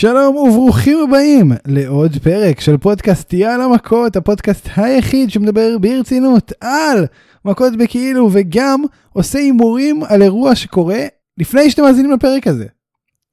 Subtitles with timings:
[0.00, 7.06] שלום וברוכים הבאים לעוד פרק של פודקאסט יאללה מכות, הפודקאסט היחיד שמדבר ברצינות על
[7.44, 8.82] מכות בכאילו וגם
[9.12, 10.98] עושה הימורים על אירוע שקורה
[11.38, 12.66] לפני שאתם מאזינים לפרק הזה.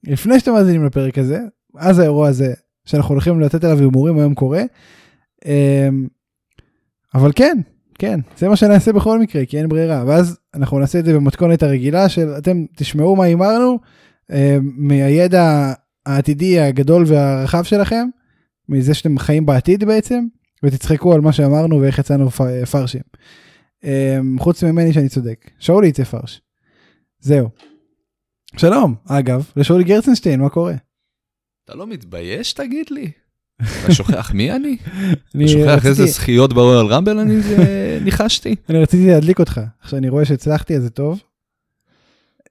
[0.04, 1.40] לפני שאתם מאזינים לפרק הזה,
[1.78, 2.54] אז האירוע הזה
[2.86, 4.64] שאנחנו הולכים לתת עליו הימורים היום קורה.
[5.46, 6.08] אמ,
[7.16, 7.58] אבל כן,
[8.00, 10.04] כן, זה מה שנעשה בכל מקרה, כי אין ברירה.
[10.08, 13.80] ואז אנחנו נעשה את זה במתכונת הרגילה של אתם תשמעו מה הימרנו
[14.32, 15.74] אמ, מהידע
[16.08, 18.08] העתידי הגדול והרחב שלכם,
[18.70, 20.26] מזה שאתם חיים בעתיד בעצם,
[20.64, 22.30] ותצחקו על מה שאמרנו ואיך יצאנו
[22.72, 23.02] פרשים.
[23.84, 25.52] אמ, חוץ ממני שאני צודק.
[25.60, 26.42] שאולי יצא פרש.
[27.20, 27.50] זהו.
[28.58, 30.76] שלום, אגב, לשאולי גרצנשטיין, מה קורה?
[31.66, 33.12] אתה לא מתבייש תגיד לי?
[33.62, 34.78] אתה שוכח מי אני?
[35.36, 37.36] אני אתה שוכח איזה זכיות ברואל רמבל אני
[38.04, 38.56] ניחשתי?
[38.70, 39.62] אני רציתי להדליק אותך.
[39.82, 41.20] עכשיו אני רואה שהצלחתי, אז זה טוב.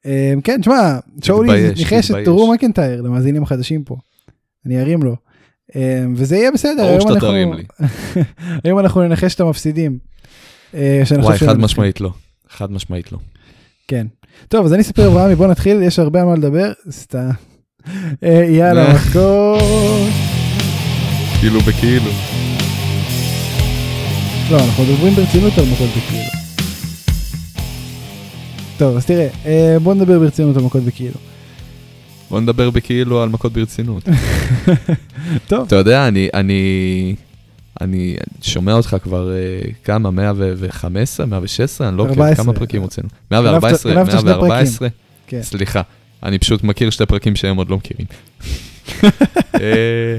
[0.07, 2.17] אמ, כן, תשמע, שאולי ניחש את.
[2.25, 3.97] דרום מקנטייר למאזינים החדשים פה.
[4.67, 5.17] אני ארים לו.
[5.77, 5.81] אמ,
[6.17, 6.75] וזה יהיה בסדר.
[6.77, 7.63] ברור היום שאתה אנחנו- תרים לי.
[8.65, 9.99] היום אנחנו ננחש את המפסידים.
[10.75, 12.11] אה, וואי, חד משמעית לא.
[12.49, 13.19] חד משמעית לא.
[13.89, 14.07] כן.
[14.49, 16.73] טוב, אז אני אספר אברהמי, בוא נתחיל, יש הרבה על מה לדבר.
[16.91, 17.29] סתם.
[18.25, 18.95] אה, יאללה, אה.
[18.95, 20.13] מכות.
[21.41, 22.11] כאילו בכאילו.
[24.51, 26.36] לא, אנחנו מדברים ברצינות על מכות בכאילו.
[28.79, 31.15] טוב, אז תראה, אה, בוא נדבר ברצינות על מכות בכאילו.
[32.31, 34.09] בוא נדבר בכאילו על מכות ברצינות.
[35.49, 37.15] טוב, אתה יודע, אני, אני,
[37.81, 42.45] אני שומע אותך כבר אה, כמה, 115, 116, אני לא 14.
[42.45, 43.09] כמה פרקים הוצאנו?
[43.31, 44.89] 114, גנבת שני 114.
[45.27, 45.43] כן.
[45.43, 45.83] סליחה,
[46.23, 48.07] אני פשוט מכיר שתי פרקים שהם עוד לא מכירים.
[49.61, 50.17] אה,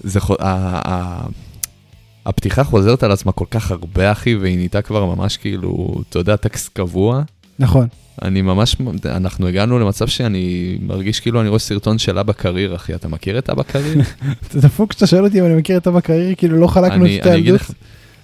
[0.00, 0.20] זה
[2.26, 6.36] הפתיחה חוזרת על עצמה כל כך הרבה, אחי, והיא נהייתה כבר ממש כאילו, אתה יודע,
[6.36, 7.22] טקסט קבוע.
[7.58, 7.86] נכון.
[8.22, 12.94] אני ממש, אנחנו הגענו למצב שאני מרגיש כאילו אני רואה סרטון של אבא קריר, אחי.
[12.94, 14.02] אתה מכיר את אבא קריר?
[14.50, 17.26] זה דפוק שאתה שואל אותי אם אני מכיר את אבא קריירי, כאילו לא חלקנו את
[17.26, 17.60] הילדות.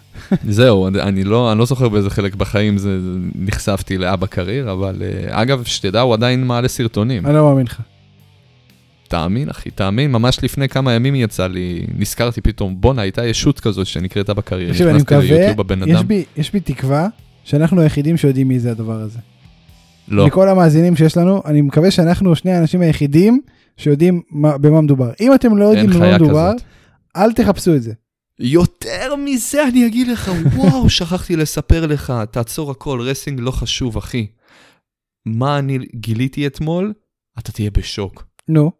[0.49, 5.03] זהו, אני לא, אני לא זוכר באיזה חלק בחיים זה, זה נחשפתי לאבא קריר, אבל
[5.03, 7.27] אה, אגב, שתדע, הוא עדיין מעלה סרטונים.
[7.27, 7.81] אני לא מאמין לך.
[9.09, 13.87] תאמין, אחי, תאמין, ממש לפני כמה ימים יצא לי, נזכרתי פתאום, בואנה, הייתה ישות כזאת
[13.87, 14.71] שנקראת אבא קריר.
[14.71, 16.09] תקשיב, אני נכנסתי ליוטיוב הבן יש אדם.
[16.09, 17.09] בי- יש בי תקווה
[17.45, 19.19] שאנחנו היחידים שיודעים מי זה הדבר הזה.
[20.09, 23.41] לא, מכל המאזינים שיש לנו, אני מקווה שאנחנו שני האנשים היחידים
[23.77, 25.11] שיודעים מה- במה מדובר.
[25.21, 26.67] אם אתם לא יודעים במה מדובר, כזאת.
[27.17, 27.93] אל תחפשו את זה.
[28.39, 34.27] יותר מזה אני אגיד לך, וואו, שכחתי לספר לך, תעצור הכל, רסלינג לא חשוב, אחי.
[35.27, 36.93] מה אני גיליתי אתמול?
[37.39, 38.25] אתה תהיה בשוק.
[38.49, 38.71] נו,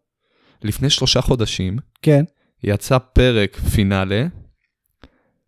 [0.63, 2.23] לפני שלושה חודשים כן.
[2.63, 4.25] יצא פרק פינאלה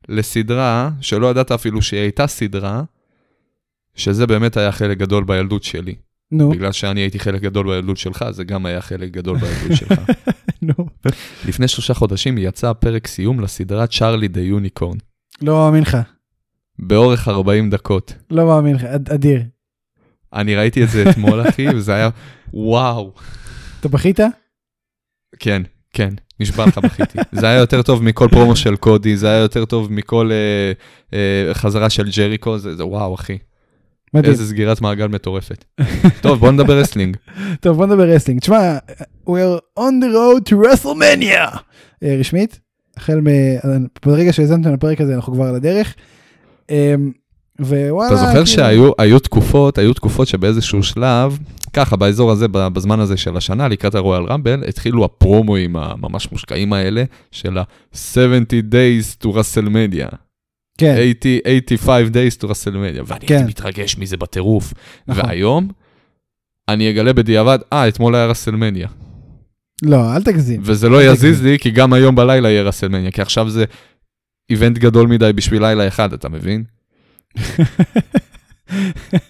[0.09, 2.83] לסדרה שלא ידעת אפילו שהיא הייתה סדרה,
[3.95, 5.95] שזה באמת היה חלק גדול בילדות שלי.
[6.31, 9.99] נו, בגלל שאני הייתי חלק גדול בילדות שלך, זה גם היה חלק גדול בילדות שלך.
[10.61, 10.73] נו.
[11.47, 14.97] לפני שלושה חודשים יצא פרק סיום לסדרה צ'ארלי דה יוניקורן,
[15.41, 15.97] לא מאמין לך.
[16.79, 18.13] באורך 40 דקות.
[18.31, 19.41] לא מאמין לך, אד- אדיר.
[20.33, 22.09] אני ראיתי את זה אתמול, אחי, וזה היה
[22.53, 23.13] וואו.
[23.79, 24.19] אתה בכית?
[25.39, 25.61] כן,
[25.93, 27.19] כן, נשבע לך בכיתי.
[27.31, 30.71] זה היה יותר טוב מכל פרומו של קודי, זה היה יותר טוב מכל אה,
[31.13, 33.37] אה, חזרה של ג'ריקו, זה, זה וואו, אחי.
[34.13, 34.31] מדהים.
[34.31, 35.65] איזה סגירת מעגל מטורפת.
[36.21, 37.17] טוב, בוא נדבר רסלינג.
[37.61, 38.39] טוב, בוא נדבר רסלינג.
[38.39, 38.77] תשמע,
[39.27, 41.57] we are on the road to WrestleMania.
[42.03, 42.59] אה, רשמית,
[42.97, 43.27] החל מ...
[44.05, 45.95] ברגע שהאזנתם לפרק הזה אנחנו כבר על הדרך.
[47.59, 51.37] ווואלה, אתה זוכר כאילו- שהיו היו תקופות, היו תקופות שבאיזשהו שלב,
[51.73, 57.03] ככה, באזור הזה, בזמן הזה של השנה, לקראת הרויאל רמבל, התחילו הפרומואים הממש מושקעים האלה,
[57.31, 60.15] של ה-70 days to WrestleMania.
[60.77, 63.35] כן, 80, 85 days to WrestleMania, ואני כן.
[63.35, 64.73] הייתי מתרגש מזה בטירוף.
[65.07, 65.25] נכון.
[65.25, 65.67] והיום,
[66.69, 68.87] אני אגלה בדיעבד, אה, אתמול היה רסלמניה.
[69.83, 70.61] לא, אל תגזים.
[70.63, 71.51] וזה לא יזיז תגזים.
[71.51, 73.65] לי, כי גם היום בלילה יהיה רסלמניה, כי עכשיו זה
[74.49, 76.63] איבנט גדול מדי בשביל לילה אחד, אתה מבין?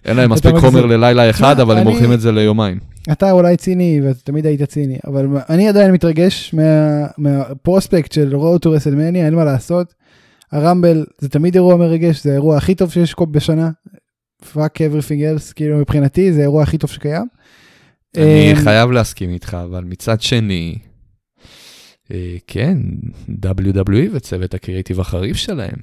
[0.05, 0.55] אין להם מספיק.
[0.55, 2.79] חומר ללילה אחד, אבל הם עורכים את זה ליומיים.
[3.11, 8.59] אתה אולי ציני ואתה תמיד היית ציני, אבל אני עדיין מתרגש מה- מהפרוספקט של road
[8.65, 9.93] to WrestleMania, אין מה לעשות.
[10.51, 13.69] הרמבל זה תמיד אירוע מרגש, זה האירוע הכי טוב שיש בשנה.
[14.53, 15.19] fuck everything
[15.49, 17.25] else, כאילו מבחינתי זה האירוע הכי טוב שקיים.
[18.17, 20.75] אני אה, חייב להסכים איתך, אבל מצד שני,
[22.47, 22.77] כן,
[23.45, 25.75] WWE וצוות הקריאיטיב החריף שלהם.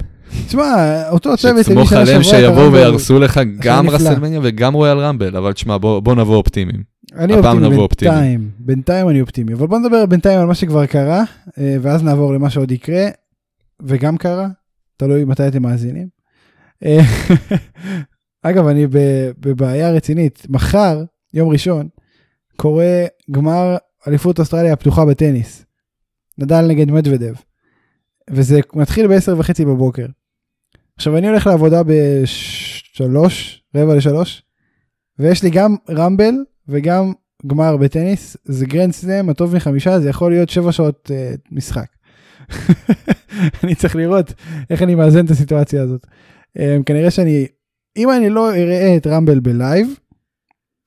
[0.46, 2.72] תשמע, אותו צוות שתסמוך עליהם את שיבואו.
[2.72, 3.88] ויהרסו לך גם.
[3.90, 6.82] רסלמניה וגם רויאל רמבל, אבל תשמע, בוא בוא נבוא אופטימיים.
[7.14, 8.10] אני אופטימי.
[8.10, 11.24] בינתיים, בינתיים אני אופטימי, אבל בוא נדבר בינתיים על מה שכבר קרה,
[11.58, 13.08] אה, ואז נעבור למה שעוד יקרה,
[13.82, 14.48] וגם קרה,
[14.96, 16.08] תלוי מתי אתם מאזינים.
[16.84, 17.00] אה,
[18.48, 18.86] אגב, אני
[19.40, 21.88] בבעיה רצינית, מחר, יום ראשון,
[22.56, 23.76] קורה גמר
[24.08, 25.65] אליפות אוסטרליה הפתוחה בטניס.
[26.38, 27.34] נדל נגד מדוודב.
[28.30, 30.06] וזה מתחיל ב-10 וחצי בבוקר.
[30.96, 34.42] עכשיו אני הולך לעבודה בשלוש, רבע לשלוש,
[35.18, 36.34] ויש לי גם רמבל
[36.68, 37.12] וגם
[37.46, 41.86] גמר בטניס, זה גרנד סלאם הטוב מחמישה, זה יכול להיות שבע שעות uh, משחק.
[43.64, 44.32] אני צריך לראות
[44.70, 46.06] איך אני מאזן את הסיטואציה הזאת.
[46.58, 47.46] Um, כנראה שאני,
[47.96, 49.88] אם אני לא אראה את רמבל ב live,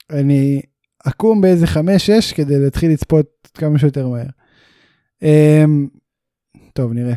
[0.09, 0.61] אני
[1.07, 4.29] אקום באיזה חמש שש כדי להתחיל לצפות כמה שיותר מהר.
[5.23, 5.99] Um,
[6.73, 7.13] טוב, נראה.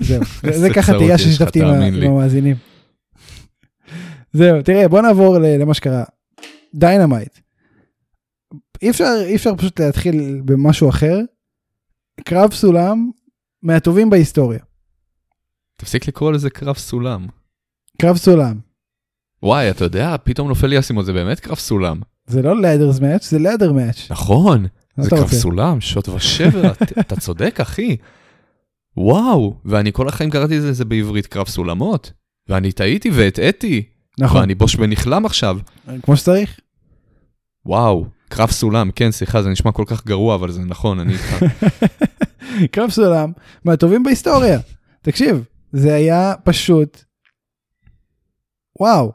[0.00, 0.22] זהו,
[0.62, 2.56] זה ככה תהייה ששיתפתי עם המאזינים.
[4.32, 6.04] זהו, תראה, בוא נעבור למה שקרה.
[6.74, 7.38] Dynamite.
[8.82, 11.18] אי אפשר, אי אפשר פשוט להתחיל במשהו אחר.
[12.24, 13.10] קרב סולם
[13.62, 14.60] מהטובים בהיסטוריה.
[15.76, 17.26] תפסיק לקרוא לזה קרב סולם.
[18.02, 18.58] קרב סולם.
[19.42, 22.00] וואי, אתה יודע, פתאום נופל לי אסימון, זה באמת קרב סולם.
[22.26, 24.10] זה לא לדרס מאץ', זה לדר מאץ'.
[24.10, 24.66] נכון,
[24.96, 27.96] זה קרב סולם, שוט ושבר, אתה צודק, אחי.
[28.96, 32.12] וואו, ואני כל החיים קראתי לזה בעברית קרב סולמות,
[32.48, 33.82] ואני טעיתי והטעיתי.
[34.18, 34.40] נכון.
[34.40, 35.58] ואני בוש ונכלם עכשיו.
[36.02, 36.60] כמו שצריך.
[37.66, 41.44] וואו, קרב סולם, כן, סליחה, זה נשמע כל כך גרוע, אבל זה נכון, אני איתך.
[42.72, 43.32] קרב סולם,
[43.64, 44.58] מהטובים בהיסטוריה.
[45.02, 47.04] תקשיב, זה היה פשוט,
[48.80, 49.12] וואו,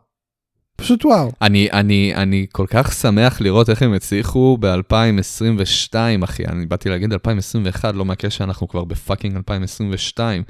[0.75, 1.31] פשוט וואו.
[1.42, 6.45] אני, אני, אני כל כך שמח לראות איך הם הצליחו ב-2022, אחי.
[6.45, 10.44] אני באתי להגיד 2021, לא מהקשר שאנחנו כבר בפאקינג 2022.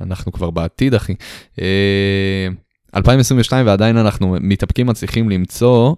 [0.00, 1.14] אנחנו כבר בעתיד, אחי.
[2.96, 5.94] 2022 אה, ועדיין אנחנו מתאפקים מצליחים למצוא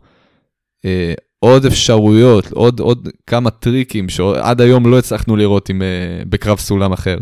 [0.84, 6.58] אה, עוד אפשרויות, עוד, עוד כמה טריקים שעד היום לא הצלחנו לראות עם, אה, בקרב
[6.58, 7.18] סולם אחר.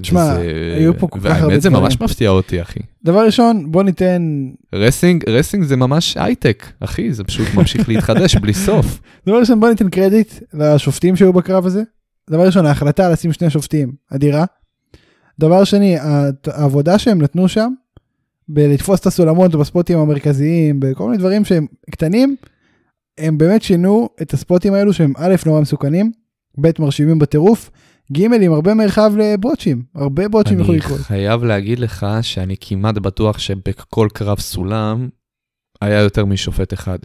[0.00, 0.36] תשמע,
[0.76, 1.48] היו פה כל כך הרבה דברים.
[1.48, 2.80] והאמת זה ממש מפתיע אותי, אחי.
[3.04, 4.48] דבר ראשון, בוא ניתן...
[4.72, 9.00] wrestling, wrestling זה ממש הייטק, אחי, זה פשוט ממשיך להתחדש בלי סוף.
[9.26, 11.82] דבר ראשון, בוא ניתן קרדיט לשופטים שהיו בקרב הזה.
[12.30, 14.44] דבר ראשון, ההחלטה לשים שני שופטים, אדירה.
[15.38, 15.96] דבר שני,
[16.46, 17.72] העבודה שהם נתנו שם,
[18.48, 22.36] בלתפוס את הסולמות בספוטים המרכזיים, בכל מיני דברים שהם קטנים,
[23.18, 26.12] הם באמת שינו את הספוטים האלו שהם א', נורא מסוכנים,
[26.60, 27.70] ב', מרשימים בטירוף,
[28.12, 30.96] ג' עם הרבה מרחב לבוטשים, הרבה בוטשים יכולים לקרות.
[30.96, 35.08] אני חייב להגיד לך שאני כמעט בטוח שבכל קרב סולם
[35.80, 36.98] היה יותר משופט אחד.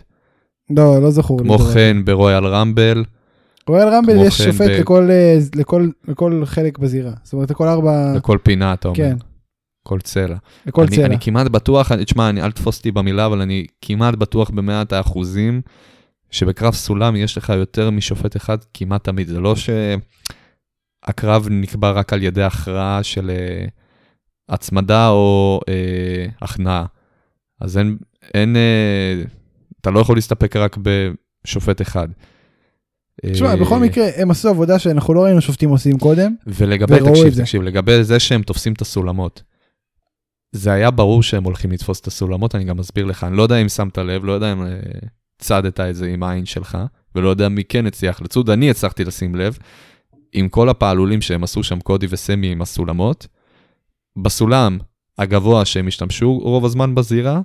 [0.70, 1.40] לא, לא זכור.
[1.40, 3.04] כמו כן ברויאל רמבל.
[3.68, 4.72] רויאל רמבל יש כן שופט ב...
[4.72, 8.14] לכל, אה, לכל, לכל חלק בזירה, זאת אומרת לכל ארבע...
[8.16, 8.98] לכל פינה אתה אומר.
[8.98, 9.18] כן.
[9.84, 10.36] כל צלע.
[10.66, 11.06] לכל אני, צלע.
[11.06, 15.62] אני כמעט בטוח, תשמע, אל תתפוס אותי במילה, אבל אני כמעט בטוח במאת האחוזים
[16.32, 19.28] שבקרב סולם יש לך יותר משופט אחד כמעט תמיד.
[19.28, 19.70] זה לא ש...
[21.04, 23.70] הקרב נקבע רק על ידי הכרעה של uh,
[24.50, 26.86] הצמדה או uh, הכנעה.
[27.62, 27.98] אז אין,
[28.34, 29.30] אין uh,
[29.82, 32.08] אתה לא יכול להסתפק רק בשופט אחד.
[33.26, 36.36] תשמע, בכל מקרה, הם עשו עבודה שאנחנו לא ראינו שופטים עושים קודם.
[36.48, 39.44] ולגבי, תקשיב, תקשיב, לגבי זה שהם תופסים את הסולמות.
[40.52, 43.58] זה היה ברור שהם הולכים לתפוס את הסולמות, אני גם אסביר לך, אני לא יודע
[43.58, 44.64] אם שמת לב, לא יודע אם
[45.40, 46.78] צדת את זה עם העין שלך,
[47.16, 49.58] ולא יודע מי כן הצליח לצוד, אני הצלחתי לשים לב.
[50.34, 53.28] עם כל הפעלולים שהם עשו שם, קודי וסמי עם הסולמות,
[54.18, 54.78] בסולם
[55.18, 57.42] הגבוה שהם השתמשו רוב הזמן בזירה,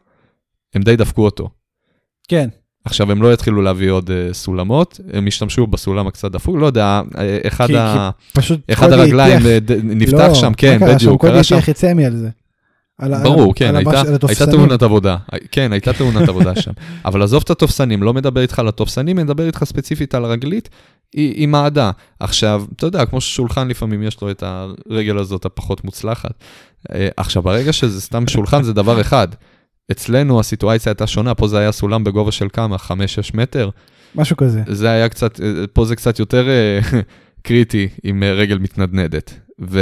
[0.75, 1.49] הם די דפקו אותו.
[2.29, 2.49] כן.
[2.85, 7.03] עכשיו, הם לא יתחילו להביא עוד uh, סולמות, הם השתמשו בסולם הקצת דפוק, לא יודע,
[7.19, 8.11] אה, אחד, כי, ה...
[8.33, 9.71] כי פשוט אחד הרגליים התייח...
[9.71, 11.17] אה, נפתח לא, שם, כן, בדיוק, קרה שם.
[11.17, 12.29] קודי התייח את סמי על זה.
[12.99, 15.17] על, ברור, כן, על הייתה, הייתה תאונת עבודה.
[15.51, 16.71] כן, הייתה תאונת עבודה שם.
[17.05, 20.69] אבל עזוב את התופסנים, לא מדבר איתך על התופסנים, מדבר איתך ספציפית על הרגלית,
[21.15, 21.91] היא, היא מעדה.
[22.21, 26.45] עכשיו, אתה יודע, כמו ששולחן לפעמים יש לו את הרגל הזאת הפחות מוצלחת.
[26.95, 29.29] אה, עכשיו, ברגע שזה סתם שולחן זה דבר אחד.
[29.91, 32.77] אצלנו הסיטואציה הייתה שונה, פה זה היה סולם בגובה של כמה?
[32.77, 32.89] 5-6
[33.35, 33.71] מטר?
[34.15, 34.63] משהו כזה.
[34.67, 36.81] זה היה קצת, אה, פה זה קצת יותר אה,
[37.47, 39.46] קריטי עם רגל מתנדנדת.
[39.61, 39.81] ו,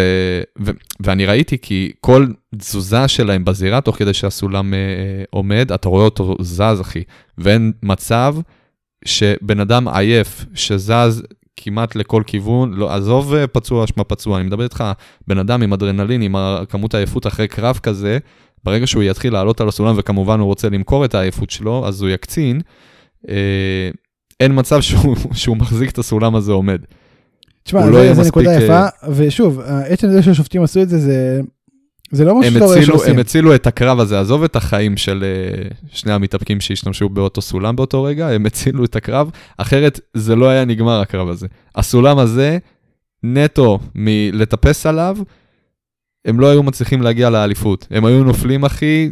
[0.64, 2.26] ו, ואני ראיתי כי כל
[2.56, 4.78] תזוזה שלהם בזירה, תוך כדי שהסולם אה,
[5.30, 7.02] עומד, אתה רואה אותו זז, אחי.
[7.38, 8.36] ואין מצב
[9.04, 11.22] שבן אדם עייף, שזז
[11.56, 14.84] כמעט לכל כיוון, לא, עזוב אה, פצוע, שמע פצוע, אני מדבר איתך,
[15.28, 16.34] בן אדם עם אדרנלין, עם
[16.68, 18.18] כמות העייפות אחרי קרב כזה,
[18.64, 22.10] ברגע שהוא יתחיל לעלות על הסולם, וכמובן הוא רוצה למכור את העייפות שלו, אז הוא
[22.10, 22.60] יקצין,
[23.28, 23.90] אה,
[24.40, 26.84] אין מצב שהוא, שהוא מחזיק את הסולם הזה עומד.
[27.64, 31.40] תשמע, לא זו נקודה יפה, ושוב, עצם זה שהשופטים עשו את זה, זה
[32.10, 33.12] זה לא משהו שאתה רואה שעושים.
[33.12, 37.76] הם הצילו את הקרב הזה, עזוב את החיים של uh, שני המתאפקים שהשתמשו באותו סולם
[37.76, 41.46] באותו רגע, הם הצילו את הקרב, אחרת זה לא היה נגמר הקרב הזה.
[41.74, 42.58] הסולם הזה,
[43.22, 45.18] נטו מלטפס עליו,
[46.24, 47.86] הם לא היו מצליחים להגיע לאליפות.
[47.90, 49.10] הם היו נופלים, אחי,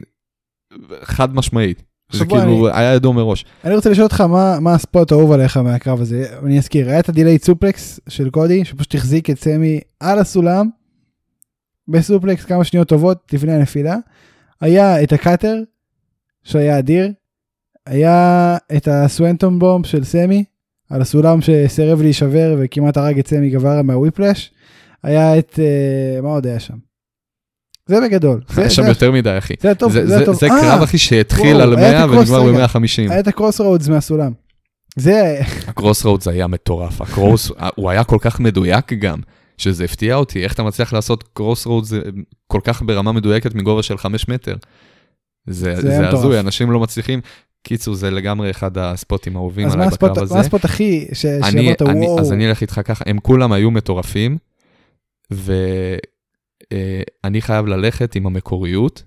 [1.02, 1.82] חד משמעית.
[2.12, 3.44] זה כאילו היה ידוע מראש.
[3.64, 6.26] אני רוצה לשאול אותך מה, מה ה spot האהוב עליך מהקרב הזה.
[6.44, 10.68] אני אזכיר, היה את ה delay suplex של קודי, שפשוט החזיק את סמי על הסולם,
[11.88, 13.96] ב suplex כמה שניות טובות לפני הנפילה.
[14.60, 15.56] היה את ה cutter,
[16.44, 17.12] שהיה אדיר.
[17.86, 20.44] היה את ה Swanton bomb של סמי,
[20.90, 24.52] על הסולם שסירב להישבר וכמעט הרג את סמי גברה מה whiplash.
[25.02, 26.91] היה את, אה, מה עוד היה שם?
[27.86, 28.40] זה בגדול.
[28.54, 29.54] זה, היה שם יותר מדי, אחי.
[29.60, 30.32] זה הטוב, זה- זה זה.
[30.32, 32.66] זה אה, קרב, אחי, שהתחיל על היה את 100 ה Cross ונגמר רגע.
[32.66, 33.10] ב-150.
[33.10, 34.32] היה את ה Cross Rhodes מהסולם.
[34.96, 39.18] זה, ה Cross Rhodes היה מטורף, ה Cross, הוא היה כל כך מדויק גם,
[39.58, 41.92] שזה הפתיע אותי, איך אתה מצליח לעשות Cross Rhodes
[42.46, 44.56] כל כך ברמה מדויקת מגובה של 5 מטר.
[45.46, 46.08] זה.
[46.08, 47.20] הזוי, אנשים לא מצליחים.
[47.66, 50.34] קיצור, זה לגמרי אחד הספוטים האהובים אז עליי הספוט, בקרב הזה.
[50.34, 54.38] מה הספוט הכי, שאמרת וואו, אז אני אלך איתך ככה, הם כולם היו מטורפים,
[56.72, 59.02] ואני חייב ללכת עם המקוריות.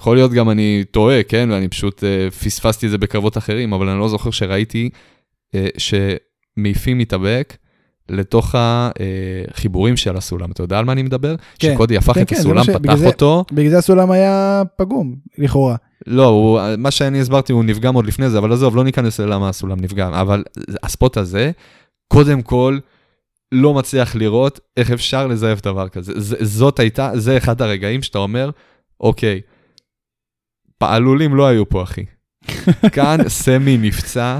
[0.00, 3.88] יכול להיות גם אני טועה, כן, ואני פשוט אה, פספסתי את זה בקרבות אחרים, אבל
[3.88, 4.90] אני לא זוכר שראיתי
[5.54, 7.56] אה, שמעיפים מתאבק
[8.08, 10.50] לתוך החיבורים של הסולם.
[10.50, 11.34] אתה יודע על מה אני מדבר?
[11.58, 11.72] כן.
[11.74, 13.44] שקודי הפך כן, את כן, הסולם, פתח בגלל זה- אותו.
[13.52, 15.76] בגלל זה הסולם היה פגום, לכאורה.
[16.06, 19.48] לא, הוא, מה שאני הסברתי, הוא נפגם עוד לפני זה, אבל עזוב, לא ניכנס ללמה
[19.48, 20.12] הסולם נפגם.
[20.14, 20.44] אבל
[20.82, 21.50] הספוט הזה,
[22.08, 22.78] קודם כל,
[23.52, 26.12] לא מצליח לראות איך אפשר לזייף דבר כזה.
[26.20, 28.50] ז, זאת הייתה, זה אחד הרגעים שאתה אומר,
[29.00, 29.40] אוקיי,
[30.78, 32.04] פעלולים לא היו פה, אחי.
[32.94, 34.38] כאן סמי נפצע,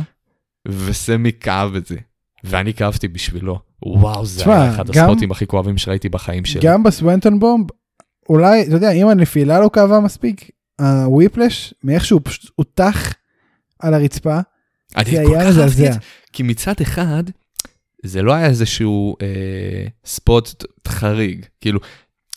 [0.68, 1.96] וסמי כאב את זה.
[2.44, 3.58] ואני כאבתי בשבילו.
[3.82, 6.60] וואו, זה תשמע, היה אחד גם- הספוטים הכי כואבים שראיתי בחיים שלי.
[6.64, 7.66] גם בסוונטון בומב,
[8.28, 10.50] אולי, אתה יודע, אם הנפילה לא כאבה מספיק,
[10.80, 13.12] הוויפלש, מאיך שהוא פשוט הוטח
[13.78, 14.38] על הרצפה,
[15.04, 15.90] זה היה מזעזע.
[16.32, 17.22] כי מצד אחד,
[18.02, 19.26] זה לא היה איזשהו אה,
[20.04, 21.80] ספוט חריג, כאילו,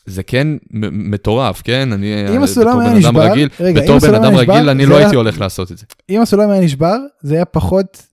[0.06, 0.48] זה כן
[0.92, 1.92] מטורף, כן?
[1.92, 4.90] אני, אם אה, הסולם היה נשבר, רגיל, רגע, בתור בן אדם נשבר, רגיל, אני זה
[4.90, 5.86] לא היה- הייתי הולך לעשות את זה.
[6.10, 8.08] אם הסולם היה נשבר, זה היה פחות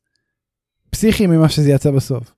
[0.90, 2.34] פסיכי ממה שזה יצא בסוף.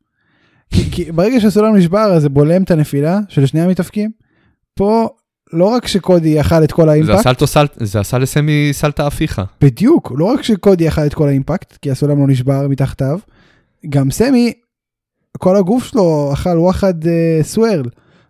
[0.71, 4.11] כי, כי ברגע שהסולם נשבר, אז זה בולם את הנפילה של שני המתאפקים.
[4.75, 5.09] פה,
[5.53, 9.07] לא רק שקודי אכל את כל זה האימפקט, עשה אותו סל, זה עשה לסמי סלטה
[9.07, 9.45] הפיכה.
[9.61, 13.19] בדיוק, לא רק שקודי אכל את כל האימפקט, כי הסולם לא נשבר מתחתיו,
[13.89, 14.53] גם סמי,
[15.39, 17.83] כל הגוף שלו אכל וואחד אה, סוורל.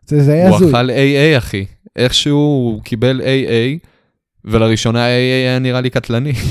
[0.06, 0.70] זה, זה היה הוא הזוי.
[0.70, 1.64] אכל AA, אחי.
[1.96, 3.86] איכשהו הוא קיבל AA,
[4.44, 6.32] ולראשונה AA היה נראה לי קטלני.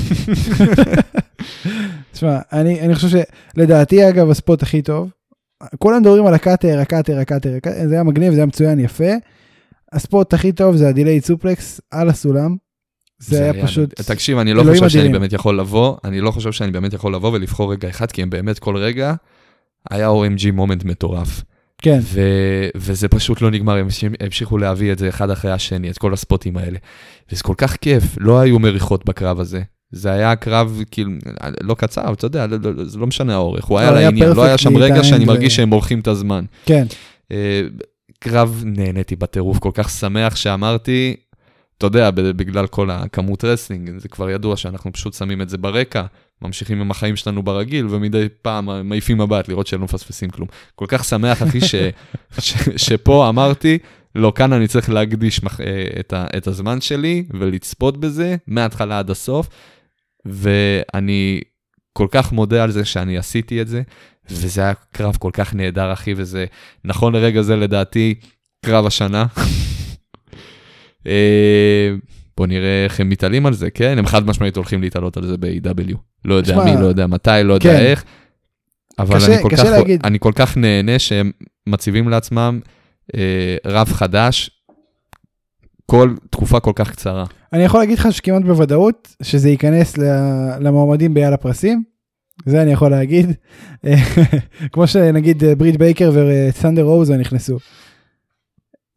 [2.12, 3.08] תשמע, אני, אני חושב
[3.56, 5.10] שלדעתי אגב ה spot הכי טוב,
[5.78, 9.12] כולם מדברים על הקאטר, הקאטר, הקאטר, הקאטר, זה היה מגניב, זה היה מצוין, יפה.
[9.92, 12.56] ה spot הכי טוב זה ה delay suplex על הסולם.
[13.18, 15.12] זה, היה פשוט, תקשיב, אני לא חושב שאני אדירים.
[15.12, 18.30] באמת יכול לבוא, אני לא חושב שאני באמת יכול לבוא ולבחור רגע אחד, כי הם
[18.30, 19.14] באמת כל רגע
[19.90, 21.42] היה OMG moment מטורף.
[21.82, 25.90] כן, ו- וזה פשוט לא נגמר, הם המש- המשיכו להביא את זה אחד אחרי השני,
[25.90, 26.78] את כל הספוטים האלה.
[27.32, 29.62] וזה כל כך כיף, לא היו מריחות בקרב הזה.
[29.90, 31.10] זה היה קרב, כאילו,
[31.60, 34.30] לא קצר, אתה יודע, לא, לא, זה לא משנה האורך, הוא היה לא, היה לעניין,
[34.32, 36.44] לא היה שם רגע שאני מרגיש שהם מורחים את הזמן.
[36.66, 36.84] כן,
[37.32, 37.62] אה,
[38.20, 41.16] קרב נהניתי בטירוף, כל כך שמח שאמרתי,
[41.78, 46.04] אתה יודע, בגלל כל הכמות wrestling, זה כבר ידוע שאנחנו פשוט שמים את זה ברקע,
[46.42, 50.48] ממשיכים עם החיים שלנו ברגיל, ומדי פעם מעיפים מבט לראות שלא מפספסים כלום.
[50.74, 51.74] כל כך שמח, אחי, ש,
[52.38, 53.78] ש, שפה אמרתי,
[54.14, 58.98] לא, כאן אני צריך להקדיש מח, אה, את, ה, את הזמן שלי ולצפות בזה מההתחלה
[58.98, 59.48] עד הסוף,
[60.24, 61.40] ואני
[61.92, 63.82] כל כך מודה על זה שאני עשיתי את זה,
[64.30, 66.46] וזה היה קרב כל כך נהדר, אחי, וזה
[66.84, 68.14] נכון לרגע זה לדעתי
[68.64, 69.26] קרב השנה.
[71.06, 71.94] אה,
[72.36, 73.98] בוא נראה איך הם מתעלים על זה, כן?
[73.98, 75.96] הם חד משמעית הולכים להתעלות על זה ב-AW.
[76.24, 77.76] לא יודע תשמע, מי, לא יודע מתי, לא יודע כן.
[77.80, 78.04] איך.
[78.98, 80.00] אבל קשה- אני, כל קשה כך, להגיד.
[80.04, 81.30] אני כל כך נהנה שהם
[81.66, 82.60] מציבים לעצמם
[83.16, 84.50] אה, רב חדש
[85.86, 87.24] כל תקופה כל כך קצרה.
[87.52, 89.98] אני יכול להגיד לך שכמעט בוודאות שזה ייכנס
[90.60, 91.82] למועמדים ביעל הפרסים.
[92.46, 93.26] זה אני יכול להגיד.
[94.72, 97.58] כמו שנגיד אה, ברית בייקר וסנדר רוזה נכנסו.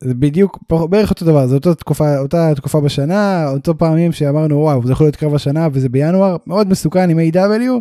[0.03, 4.85] זה בדיוק בערך אותו דבר, זו אותה תקופה, אותה תקופה בשנה, אותו פעמים שאמרנו וואו
[4.85, 7.71] זה יכול להיות קרב השנה וזה בינואר, מאוד מסוכן עם A.W,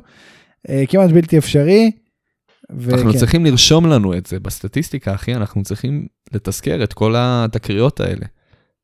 [0.69, 1.91] אה, כמעט בלתי אפשרי.
[2.71, 8.01] אנחנו וכן, צריכים לרשום לנו את זה בסטטיסטיקה, אחי, אנחנו צריכים לתזכר את כל התקריות
[8.01, 8.27] האלה.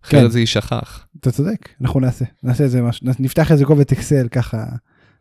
[0.03, 0.17] כן.
[0.19, 1.07] אחרת זה יישכח.
[1.21, 4.65] אתה צודק, אנחנו נעשה, נעשה את זה משהו, נפתח איזה קובץ אקסל ככה,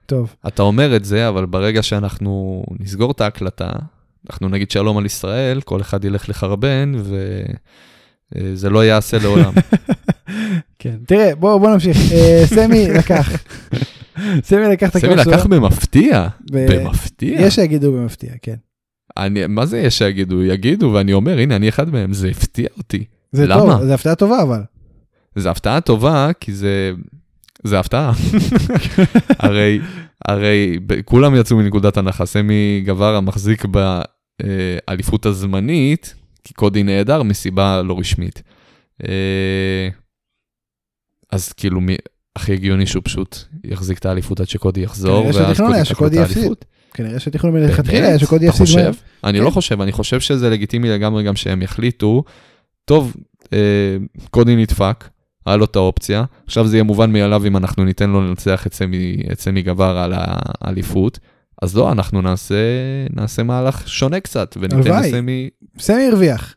[0.06, 0.36] טוב.
[0.48, 3.70] אתה אומר את זה, אבל ברגע שאנחנו נסגור את ההקלטה,
[4.30, 6.92] אנחנו נגיד שלום על ישראל, כל אחד ילך לחרבן,
[8.36, 9.54] וזה לא ייעשה לעולם.
[10.80, 11.98] כן, תראה, בוא, בוא נמשיך.
[12.12, 13.32] אה, סמי לקח.
[14.48, 17.42] סמי לקח את סמי הקרב לקח במפתיע, במפתיע.
[17.42, 18.56] יש שיגידו במפתיע, כן.
[19.18, 20.44] אני, מה זה יש שיגידו?
[20.44, 23.06] יגידו, ואני אומר, הנה, אני אחד מהם, זה הפתיע אותי.
[23.32, 23.78] זה למה?
[23.78, 24.62] טוב, זה הפתעה טובה אבל.
[25.36, 26.92] זו הפתעה טובה, כי זה...
[27.64, 28.12] זה הפתעה.
[29.40, 29.80] הרי,
[30.28, 38.00] הרי כולם יצאו מנקודת הנחה, סמי גווארה מחזיק באליפות הזמנית, כי קודי נהדר מסיבה לא
[38.00, 38.44] רשמית.
[39.08, 39.90] אה,
[41.32, 41.96] אז כאילו, מי,
[42.36, 46.30] הכי הגיוני שהוא פשוט יחזיק את האליפות עד שקודי יחזור, ואז קודי ייקח שקודי את.
[46.30, 46.66] האליפות.
[46.94, 48.20] כנראה שהתכנון מלכתחילה היה?
[48.20, 48.92] שקודי אתה יפסיד מהר.
[48.92, 49.04] חושב?
[49.24, 49.44] אני כן.
[49.44, 52.24] לא חושב, אני חושב שזה לגיטימי לגמרי גם שהם יחליטו,
[52.86, 53.16] טוב,
[53.54, 53.98] אה,
[54.30, 55.10] קודי נדפק,
[55.46, 58.74] היה לו את האופציה, עכשיו זה יהיה מובן מאליו אם אנחנו ניתן לו לנצח את
[59.40, 61.20] סמי גבר על האליפות,
[61.62, 62.56] אז לא, אנחנו נעשה,
[63.16, 65.08] נעשה מהלך שונה קצת, וניתן הלוואי.
[65.12, 65.50] לסמי,
[65.80, 66.56] סמי הרוויח.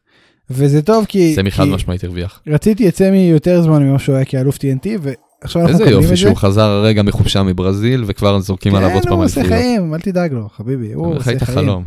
[0.50, 2.40] וזה טוב כי, סמי חד משמעית הרוויח.
[2.46, 6.04] רציתי את סמי יותר זמן ממה שהוא היה כאלוף TNT ועכשיו אנחנו איזה מקבלים יופי
[6.04, 6.16] את זה.
[6.16, 9.62] שהוא חזר הרגע מחופשה מברזיל, וכבר זורקים עליו עוד כן, פעם הוא עושה אליפויות.
[9.62, 11.58] חיים, אל תדאג לו, חביבי, הוא חי עושה את חיים.
[11.58, 11.84] החלום.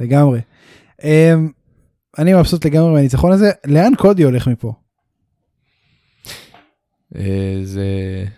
[0.00, 0.40] לגמרי.
[1.04, 1.50] אמ,
[2.18, 3.50] אני מבסוט לגמרי מהניצחון הזה.
[3.66, 4.72] לאן קודי הולך מפה?
[7.16, 7.84] אה, זה,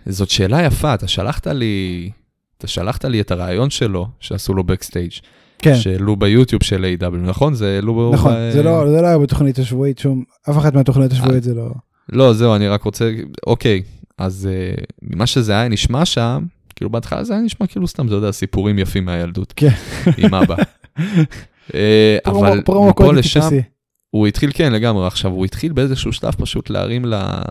[0.06, 2.10] זאת שאלה יפה, אתה שלחת לי,
[2.58, 5.11] אתה שלחת לי את הרעיון שלו, שעשו לו backstage,
[5.58, 7.54] כן, שהעלו ביוטיוב של A.W, נכון?
[7.54, 8.10] זה העלו...
[8.14, 8.50] נכון, ב...
[8.52, 11.70] זה לא זה לא היה בתוכנית השבועית שום, אף אחת מהתוכניות השבועיות זה לא...
[12.12, 13.12] לא, זהו, אני רק רוצה,
[13.46, 13.82] אוקיי,
[14.18, 16.44] אז אה, ממה שזה היה נשמע שם,
[16.76, 19.52] כאילו בהתחלה זה היה נשמע כאילו סתם, אתה יודע, סיפורים יפים מהילדות.
[19.56, 19.70] כן.
[20.18, 20.56] עם אבא.
[21.75, 23.62] אה, אבל פרומו מפה לשם, טיפוסי.
[24.10, 25.06] הוא התחיל, כן, לגמרי.
[25.06, 27.42] עכשיו, הוא התחיל באיזשהו שלב פשוט להרים ל-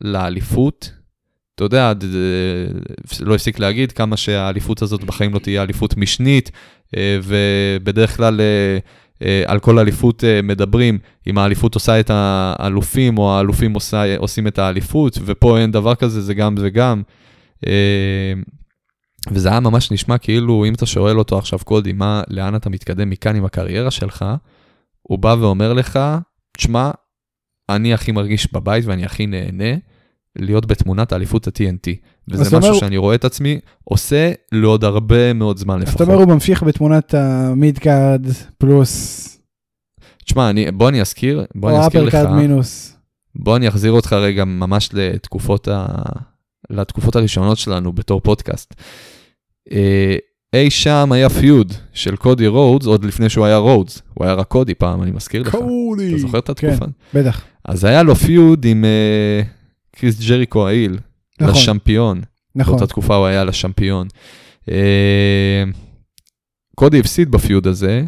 [0.00, 0.90] לאליפות.
[1.54, 2.04] אתה יודע, ד-
[3.20, 6.50] לא הפסיק להגיד כמה שהאליפות הזאת בחיים לא תהיה אליפות משנית,
[6.96, 8.78] אה, ובדרך כלל אה,
[9.22, 14.46] אה, על כל אליפות אה, מדברים, אם האליפות עושה את האלופים, או האלופים עושה, עושים
[14.46, 17.02] את האליפות, ופה אין דבר כזה, זה גם וגם.
[17.66, 18.32] אה,
[19.30, 23.10] וזה היה ממש נשמע כאילו, אם אתה שואל אותו עכשיו, קודי, מה, לאן אתה מתקדם
[23.10, 24.24] מכאן עם הקריירה שלך,
[25.02, 25.98] הוא בא ואומר לך,
[26.56, 26.90] תשמע,
[27.68, 29.74] אני הכי מרגיש בבית ואני הכי נהנה
[30.38, 31.90] להיות בתמונת האליפות ה-TNT.
[32.28, 35.96] וזה משהו אומר- שאני רואה את עצמי עושה לעוד הרבה מאוד זמן לפחות.
[36.02, 38.26] אתה אומר הוא ממשיך בתמונת ה mid card
[38.58, 39.28] פלוס,
[40.24, 42.96] תשמע, אני, בוא אני אזכיר, בוא אני או אזכיר לך, card מינוס.
[43.34, 45.86] בוא אני אחזיר אותך רגע ממש לתקופות, ה...
[46.70, 48.74] לתקופות הראשונות שלנו בתור פודקאסט.
[49.72, 50.16] אה,
[50.54, 54.46] אי שם היה feud של קודי רודס עוד לפני שהוא היה רודס, הוא היה רק
[54.46, 55.56] קודי פעם, אני מזכיר לך.
[55.56, 56.08] קודי.
[56.10, 56.84] אתה זוכר את כן, התקופה?
[57.14, 57.42] בטח.
[57.64, 59.42] אז היה לו פיוד עם אה,
[59.96, 60.98] קריס ג'ריקו העיל,
[61.40, 62.20] נכון, לשמפיון.
[62.54, 62.72] נכון.
[62.72, 64.08] באותה תקופה הוא היה לשמפיון.
[64.70, 65.64] אה,
[66.74, 68.02] קודי הפסיד בפיוד הזה,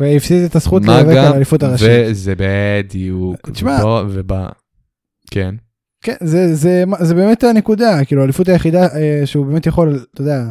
[0.00, 1.88] והפסיד את הזכות להיאבק על האליפות הראשית.
[2.06, 3.50] וזה בדיוק.
[3.50, 3.84] תשמע.
[4.08, 4.48] ובא,
[5.30, 5.54] כן.
[6.04, 10.44] כן, זה, זה, זה באמת הנקודה, כאילו האליפות היחידה אה, שהוא באמת יכול, אתה יודע,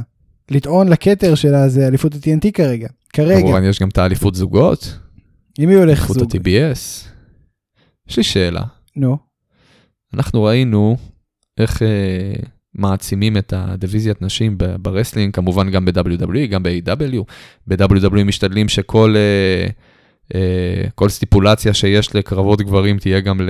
[0.52, 2.88] לטעון לכתר שלה זה אליפות ה-TNT כרגע.
[3.14, 4.98] כרגע, כמובן יש גם את האליפות זוגות,
[5.60, 6.36] עם מי הולך אליפות זוג?
[6.36, 7.08] ה-TBS.
[8.10, 8.64] יש לי שאלה,
[8.96, 9.18] נו,
[10.14, 10.98] אנחנו ראינו
[11.58, 11.88] איך אה,
[12.76, 17.24] מעצימים את הדיוויזיית נשים ב wrestling, כמובן גם ב-WWE, גם ב-AEW.
[17.68, 19.68] ב-WWE משתדלים שכל אה,
[20.36, 23.50] אה, כל סטיפולציה שיש לקרבות גברים תהיה גם ל-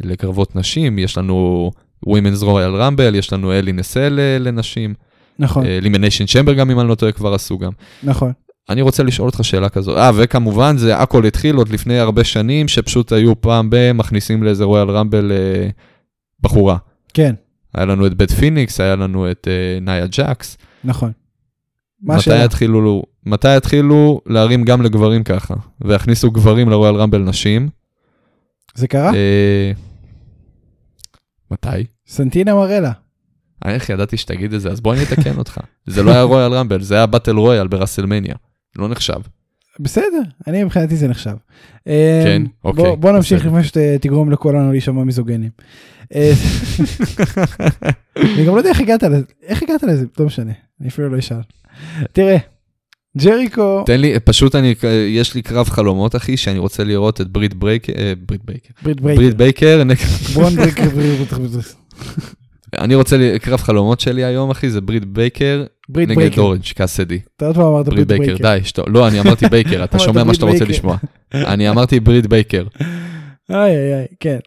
[0.00, 0.98] לקרבות נשים.
[0.98, 1.70] יש לנו
[2.06, 4.94] Women's Royal Rumble, יש לנו Hell in a Cell אה, לנשים,
[5.38, 7.70] נכון, Elimination Chamber גם אם אני לא טועה כבר עשו גם.
[8.02, 8.32] נכון.
[8.68, 12.68] אני רוצה לשאול אותך שאלה כזו, אה, וכמובן זה הכל התחיל עוד לפני הרבה שנים,
[12.68, 13.92] שפשוט היו פעם ב...
[13.92, 15.68] מכניסים לאיזה Royal Rumble אה,
[16.40, 16.76] בחורה.
[17.14, 17.34] כן,
[17.74, 20.56] היה לנו את בית פיניקס, היה לנו את אה, נאיה ג'קס.
[20.84, 21.12] נכון.
[22.02, 22.32] מה מתי?
[22.32, 27.68] התחילו, מתי התחילו להרים גם לגברים ככה, והכניסו גברים ל Royal Rumble נשים?
[28.74, 29.14] זה קרה?
[29.14, 29.72] אה,
[31.50, 31.86] מתי?
[32.06, 32.92] סנטינה מרלה.
[33.64, 35.60] איך ידעתי שתגיד את זה, אז בוא אני אתקן אותך.
[35.86, 38.34] זה לא היה Royal Rumble, זה היה battle royal ב WrestleMania.
[38.78, 39.20] לא נחשב.
[39.80, 41.34] בסדר, אני מבחינתי זה נחשב.
[41.84, 43.46] כן, אמ, אוקיי, בוא- בוא נמשיך.
[43.46, 45.50] לפני שתגרום לכולנו להישמע מיזוגנים.
[46.14, 46.32] אה,
[48.16, 51.18] אני גם לא יודע איך הגעת לזה, איך הגעת לזה, לא משנה, אני אפילו לא
[51.18, 51.36] אשאל.
[52.12, 52.36] תראה,
[53.18, 54.74] ג'ריקו, תן לי, פשוט אני,
[55.08, 59.00] יש לי קרב חלומות, אחי, שאני רוצה לראות את ברית ברייקר, אה, ברית בייקר, ברית
[59.00, 59.82] ברית ברייקר,
[60.34, 61.60] ברון ברייקר, ברית ברייקר,
[62.78, 66.62] אני רוצה, ל- קרב חלומות שלי היום, אחי, זה ברית בייקר ברית נגד ברייקר, אורנג'
[66.74, 67.18] קאסדי.
[67.36, 70.24] אתה עוד פעם אמרת ברית בייקר, די, שתו- לא, אני אמרתי בייקר, אתה שומע מה
[70.24, 70.72] ברית שאתה רוצה בייקר.
[70.74, 70.96] לשמוע.
[71.52, 72.66] אני אמרתי ברית בייקר.
[73.50, 74.38] איי איי איי, כן.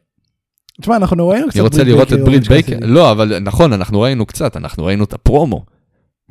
[0.82, 2.78] תשמע, אנחנו ראינו קצת אני רוצה לראות את ברית בייקר.
[2.82, 5.66] לא, אבל נכון, אנחנו ראינו קצת, אנחנו ראינו את הפרומו.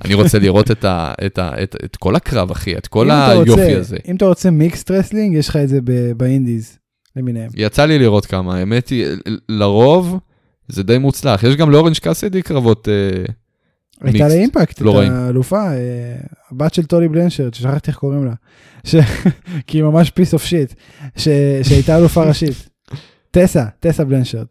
[0.05, 3.33] אני רוצה לראות את ה- את ה- את- את כל הקרב, אחי, את כל אתה
[3.35, 3.97] רוצה- היופי הזה.
[4.09, 5.79] אם אתה רוצה mixed wrestling, יש לך את זה
[6.17, 6.79] ב indies,
[7.17, 7.49] למיניהם.
[7.55, 9.07] יצא לי לראות כמה, האמת היא,
[9.49, 10.19] לרוב
[10.69, 11.43] זה די מוצלח.
[11.43, 12.95] יש גם לאורנג' קאסדי קרבות, אה,
[14.01, 15.11] הייתה mixed, לאימפקט, לא את.
[15.11, 16.17] האלופה, אה,
[16.51, 18.33] הבת של טולי בלנשרד, ששכחתי איך קוראים לה,
[18.85, 18.97] ש-
[19.67, 20.73] כי היא ממש piece of shit,
[21.63, 22.69] שהייתה אלופה ראשית.
[23.31, 24.47] טסה, טסה בלנשרד.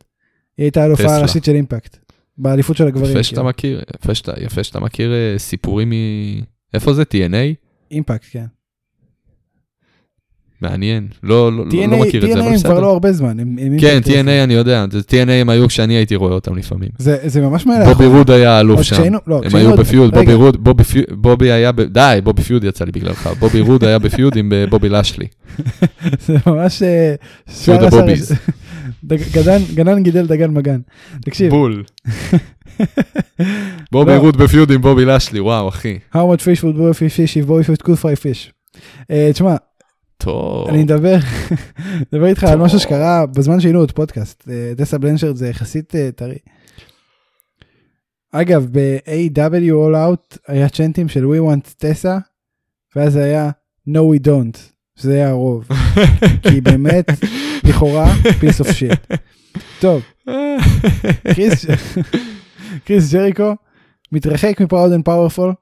[0.58, 1.15] היא הייתה האלופה טסה.
[1.15, 1.97] הראשית של אימפקט.
[2.38, 3.12] באליפות של הגברים.
[3.12, 3.49] יפה שאתה כאילו.
[3.49, 5.93] מכיר, יפה שאתה, יפה שאתה מכיר אה, סיפורים מ...
[6.73, 7.01] איפה זה?
[7.04, 7.56] TNA?
[7.91, 8.45] Impact, כן.
[10.62, 11.08] מעניין.
[11.24, 12.80] לא, לא, לא- TNA לא מכיר את זה, TNA אבל הם כבר בסדר.
[12.80, 13.39] לא הרבה זמן.
[13.39, 16.89] הם- הם כן, TNA אני יודע, זה TNA הם היו כשאני הייתי רואה אותם לפעמים.
[16.98, 17.86] זה זה ממש מעלה.
[17.94, 18.96] בובי רוד היה אלוף שם.
[18.96, 20.22] כשהיינו- לא, הם היו עוד- ב feud, רגע.
[20.22, 24.00] בובי רוד, בובי בובי היה, ב- די, בובי feud יצא לי בגללך, בובי רוד היה
[24.00, 25.26] ב feud עם אה, בובי לאשלי.
[26.26, 26.84] זה ממש...
[26.84, 27.15] אה,
[27.65, 28.32] feud הבוביז.
[29.34, 30.80] גדן, גנן גידל דגן מגן.
[31.22, 31.84] תקשיב, בול.
[33.91, 34.18] בובי לא.
[34.18, 36.00] רוד בפיוד עם בובי לשלי, וואו, אחי.
[36.13, 38.52] how much fish would boy fish fish if boy fish could fry fish.
[39.12, 39.56] אה, תשמע,
[40.17, 40.67] טוב.
[40.67, 41.17] אני מדבר,
[42.12, 42.60] מדבר איתך על.
[42.60, 44.49] משהו שקרה בזמן שהיינו עוד פודקאסט.
[44.49, 46.38] אה, טסה בלנשרד זה יחסית אה, טרי.
[48.32, 52.17] אגב, ב-AW All Out היה צ'נטים של We want טסה,
[52.95, 53.49] ואז היה
[53.89, 54.58] No we don't,
[54.95, 55.67] שזה היה הרוב.
[56.49, 57.06] כי באמת,
[57.63, 59.17] לכאורה, piece of shit.
[59.80, 60.01] טוב,
[61.34, 61.65] קריס,
[62.86, 63.56] קריס ג'ריקו
[64.12, 65.54] מתרחק מ Proud and Powerful.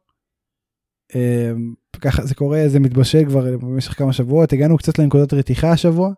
[2.01, 6.11] ככה זה קורה, זה מתבשל כבר במשך כמה שבועות, הגענו קצת לנקודות רתיחה השבוע,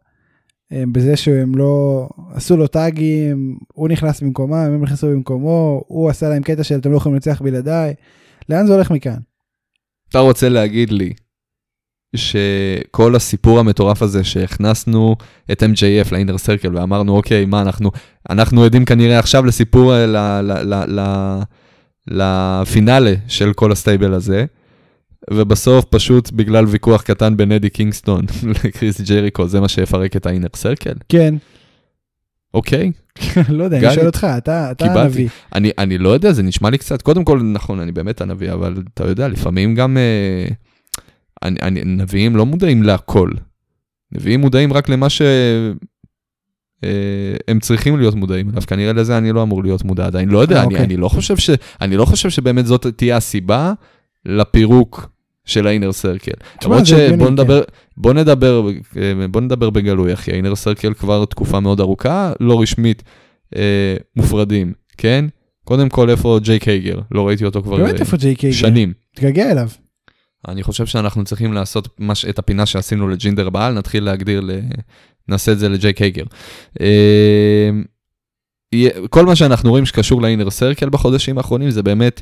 [0.72, 6.30] אמ, בזה שהם לא, עשו לו טאגים, הוא נכנס במקומם, הם נכנסו במקומו, הוא עשה
[6.30, 7.94] להם קטע של אתם לא יכולים לנצח בלעדיי,
[8.50, 9.18] לאן זה הולך מכאן?
[10.10, 11.14] אתה רוצה להגיד לי
[12.16, 15.16] שכל הסיפור המטורף הזה שהכנסנו
[15.52, 17.92] את MJF ל Inner Circle ואמרנו אוקיי מה אנחנו
[18.30, 20.42] אנחנו עדים כנראה עכשיו לסיפור אה,
[22.08, 24.46] לפינאלה של כל ה stable הזה.
[25.34, 28.26] ובסוף פשוט בגלל ויכוח קטן בין אדי קינגסטון
[28.64, 31.36] לקריס ג'ריקו זה מה שיפרק את ה Inner Circle כן,
[32.54, 32.92] אוקיי
[33.50, 34.72] לא יודע, אני שואל אותך, אתה.
[34.80, 35.30] הנביא.
[35.56, 38.76] אני, אני לא יודע, זה נשמע לי קצת, קודם כל, נכון, אני באמת הנביא, אבל
[38.94, 40.48] אתה יודע, לפעמים גם אה,
[41.44, 43.30] אני, אני, נביאים לא מודעים להכל.
[44.12, 45.78] נביאים מודעים רק למה שהם
[46.84, 50.56] אה, צריכים להיות מודעים אליו, כנראה לזה אני לא אמור להיות מודע עדיין, לא יודע,
[50.56, 50.86] אה, אני, אוקיי.
[50.86, 51.50] אני, לא חושב ש,
[51.82, 53.74] אני לא חושב שבאמת זאת תהיה הסיבה
[54.26, 55.10] לפירוק
[55.46, 56.32] של סרקל.
[56.60, 57.34] תשמע, למרות שבוא כן.
[57.34, 57.62] נדבר,
[57.98, 63.04] בוא נדבר, אה, בוא נדבר בגלוי, אחי, האינר סרקל כבר תקופה מאוד ארוכה, לא רשמית,
[63.56, 65.26] אה, מופרדים, כן?
[65.64, 67.00] קודם כל, איפה ג'ייק הייגר?
[67.12, 68.54] לא ראיתי אותו כבר באמת אה, איפה ג'יי קיי?
[68.54, 68.94] שנים.
[69.16, 69.70] תתגעגע אליו.
[70.48, 74.52] אני חושב שאנחנו צריכים לעשות מש, את הפינה שעשינו לג'ינדר מהאל, נתחיל להגדיר, ל...
[75.28, 76.24] נעשה את זה לג'ייק הייגר.
[76.82, 77.70] אה,
[79.10, 82.22] כל מה שאנחנו רואים שקשור ל Inner Circle בחודשים האחרונים זה באמת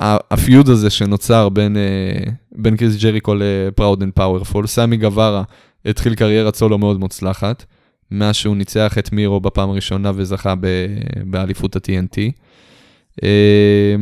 [0.00, 4.66] ה feud הזה שנוצר בין, אה, בין קריס ג'ריקו ל Proud and Powerful.
[4.66, 5.42] סמי גווארה
[5.84, 7.64] התחיל קריירת סולו מאוד מוצלחת,
[8.10, 10.86] מאז שהוא ניצח את מירו בפעם הראשונה וזכה ב-
[11.24, 12.18] באליפות ה-TNT.
[13.22, 13.96] אה,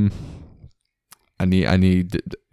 [1.41, 2.03] אני, אני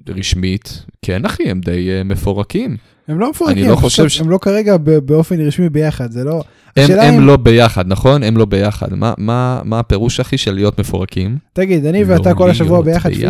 [0.09, 2.77] רשמית, כן אחי, הם די אה, מפורקים.
[3.07, 6.43] הם לא מפורקים, אני לא חושב ש- הם לא כרגע באופן רשמי ביחד, זה לא...
[6.77, 8.23] הם, הם אם- לא ביחד, נכון?
[8.23, 8.93] הם לא ביחד.
[8.93, 11.37] מה, מה, מה הפירוש, אחי, של להיות מפורקים?
[11.53, 13.25] תגיד, אני לא ואתה כל השבוע להיות ביחד פיזית?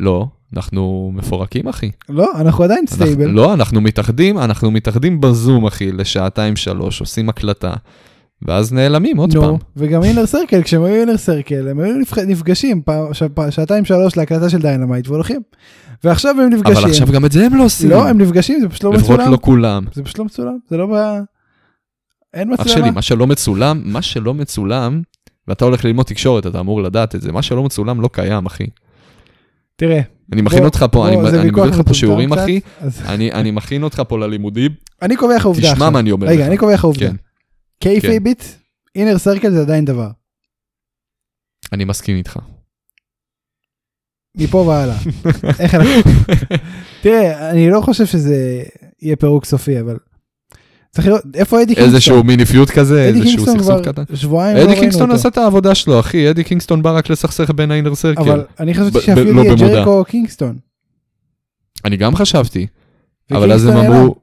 [0.00, 1.90] לא, אנחנו מפורקים, אחי.
[2.08, 3.26] לא, אנחנו עדיין אנחנו, stable.
[3.30, 7.72] לא, אנחנו מתאחדים, אנחנו מתאחדים בזום, אחי, לשעתיים שלוש, עושים הקלטה,
[8.42, 9.42] ואז נעלמים עוד פעם.
[9.42, 11.94] נו, וגם Inner Circle, כשהם היו Inner Circle, הם היו
[12.26, 15.40] נפגשים פעם- ש- פעם- שעתיים שלוש להקלטה של Dynamite והולכים.
[16.04, 16.76] ועכשיו הם נפגשים.
[16.76, 17.90] אבל עכשיו גם את זה הם לא עושים.
[17.90, 19.32] לא, הם נפגשים, זה פשוט לא לפחות מצולם.
[19.32, 19.84] לא כולם.
[19.94, 21.18] זה פשוט לא מצולם, זה לא ב...
[22.34, 22.78] אין אח מצלמה.
[22.78, 25.02] שלי, מה שלא מצולם, מה שלא מצולם,
[25.48, 28.66] ואתה הולך ללמוד תקשורת, אתה אמור לדעת את זה, מה שלא מצולם לא קיים, אחי.
[29.76, 30.00] תראה.
[30.32, 32.60] אני מכין בוא- אותך פה, בוא, אני אני מביא אותך פה שיעורים, אחי.
[32.80, 34.70] אז אני אני מכין אותך פה ללימודים,
[35.02, 35.90] אני קובע לך עובדה תשמע.
[35.90, 36.46] מה אני אומר רגע, לך.
[36.48, 37.08] אני קובע לך עובדה.
[37.08, 37.14] כן.
[37.84, 38.44] kayfabe ית,
[38.94, 40.10] Inner Circle זה עדיין דבר.
[41.72, 42.38] אני מסכים איתך.
[44.36, 44.96] מפה והלאה.
[45.58, 45.90] איך אנחנו...
[47.02, 48.62] תראה, אני לא חושב שזה
[49.02, 49.96] יהיה פירוק סופי, אבל...
[50.90, 51.94] צריך לראות, איפה אדי קינגסטון?
[51.94, 54.16] איזשהו mini feud כזה, אדי איזשהו קינגסטון סכסוך קטן.
[54.16, 55.14] שבועיים לא אדי ראינו קינגסטון אותו.
[55.14, 58.22] עשה את העבודה שלו, אחי, אדי קינגסטון בא רק לסכסך בין ה Inner Circle.
[58.22, 59.54] אבל אני חשבתי שאפילו לא יהיה.
[59.54, 60.58] ג'ריקו קינגסטון.
[61.84, 62.66] אני גם חשבתי,
[63.30, 64.14] אבל אז הם אמרו,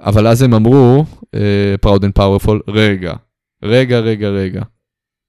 [0.00, 1.04] אבל אז הם אמרו,
[1.80, 3.14] Proud and Powerful, רגע,
[3.62, 4.62] רגע, רגע, רגע,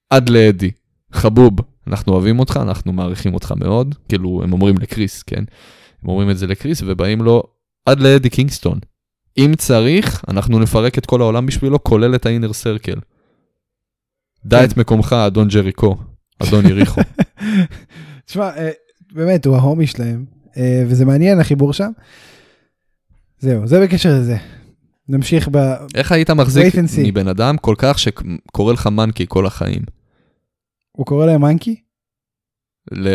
[0.10, 0.71] עד לאדי,
[1.12, 1.53] חבוב,
[1.88, 5.43] אנחנו אוהבים אותך, אנחנו מעריכים אותך מאוד, כאילו, הם אומרים לקריס, כן?
[6.03, 7.43] הם אומרים את זה לקריס, ובאים לו,
[7.86, 8.79] עד לאדי קינגסטון.
[9.38, 12.99] אם צריך, אנחנו נפרק את כל העולם בשבילו, כולל את ה Inner Circle.
[14.45, 14.65] דע כן.
[14.65, 15.97] את מקומך, אדון ג'ריקו,
[16.39, 17.01] אדון יריחו.
[18.25, 18.69] תשמע, אה,
[19.12, 20.25] באמת, הוא ההומי שלהם,
[20.57, 21.91] אה, וזה מעניין החיבור שם.
[23.39, 24.38] זהו, זה בקשר לזה.
[25.12, 25.58] נמשיך ב...
[25.95, 26.74] איך היית מחזיק.
[27.06, 29.82] מבן אדם כל כך שקורא לך מנקי כל החיים?
[30.91, 31.76] הוא קורא להם מנקי?
[32.91, 33.10] ל...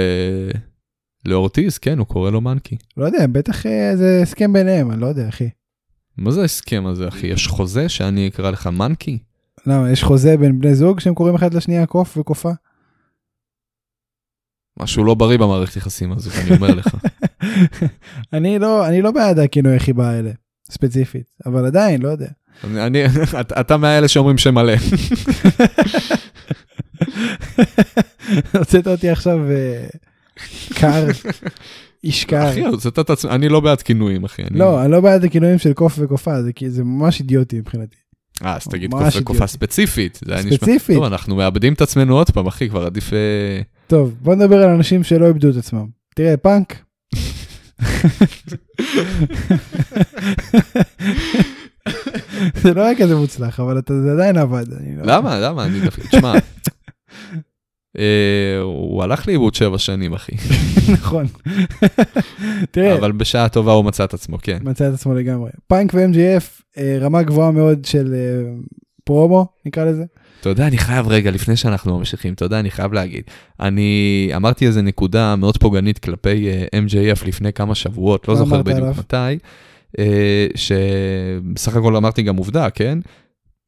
[1.25, 2.77] לאורטיז, כן, הוא קורא לו מנקי.
[2.97, 5.49] לא יודע, בטח אה, זה הסכם ביניהם, אני לא יודע, אחי.
[6.17, 7.27] מה זה ההסכם הזה, אחי?
[7.27, 9.19] יש חוזה שאני אקרא לך מנקי?
[9.67, 12.51] למה, יש חוזה בין בני זוג שהם קוראים אחד לשנייה קוף וקופה?
[14.79, 16.97] משהו לא בריא במערכת יחסים הזאת, אני אומר לך.
[18.33, 20.31] אני לא, אני לא בעד הכינוי חיבה האלה,
[20.71, 22.27] ספציפית, אבל עדיין, לא יודע.
[22.65, 23.05] אני, אני-
[23.61, 24.73] אתה- מהאלה שאומרים שם מלא.
[28.59, 29.87] הוצאת אותי עכשיו אה,
[30.75, 31.07] קר,
[32.05, 32.51] איש קר.
[32.51, 34.43] אחי, אז אתה תעצמך, אני לא בעד כינויים, אחי.
[34.51, 36.35] לא, אני לא בעד הכינויים של קוף וקופה,
[36.69, 37.97] זה ממש אידיוטי מבחינתי.
[38.45, 39.47] אה, אז תגיד קוף וקופה.
[39.47, 40.21] ספציפית.
[40.55, 40.97] ספציפית.
[40.97, 43.13] טוב, אנחנו מאבדים את עצמנו עוד פעם, אחי, כבר עדיף...
[43.13, 45.87] אה, טוב, בוא נדבר על אנשים שלא איבדו את עצמם.
[46.15, 46.83] תראה, פאנק.
[52.55, 54.65] זה לא היה כזה מוצלח, אבל אתה- זה עדיין עבד.
[54.69, 55.41] לא- למה?
[55.41, 55.65] למה?
[55.65, 56.03] אני דווקא...
[56.03, 56.35] תשמע,
[57.99, 60.33] אה, הוא הלך לאיבוד שבע שנים, אחי.
[60.93, 61.27] נכון.
[62.71, 64.59] תראה, אבל בשעה טובה הוא מצא את עצמו, כן.
[64.63, 65.51] מצא את עצמו לגמרי.
[65.67, 68.51] פאנק ו-MGF, אה, רמה גבוהה מאוד של אה,
[69.05, 70.05] פרומו, נקרא לזה.
[70.41, 73.23] אתה יודע, אני חייב רגע, לפני שאנחנו ממשיכים, אתה יודע, אני חייב להגיד.
[73.61, 78.79] אני אמרתי איזה נקודה מאוד פוגענית כלפי אה, MJF לפני כמה שבועות, לא זוכר בדיוק
[78.83, 78.95] עליו?
[78.99, 79.39] מתי,
[79.99, 82.99] אה, שבסך הכל אמרתי גם עובדה, כן?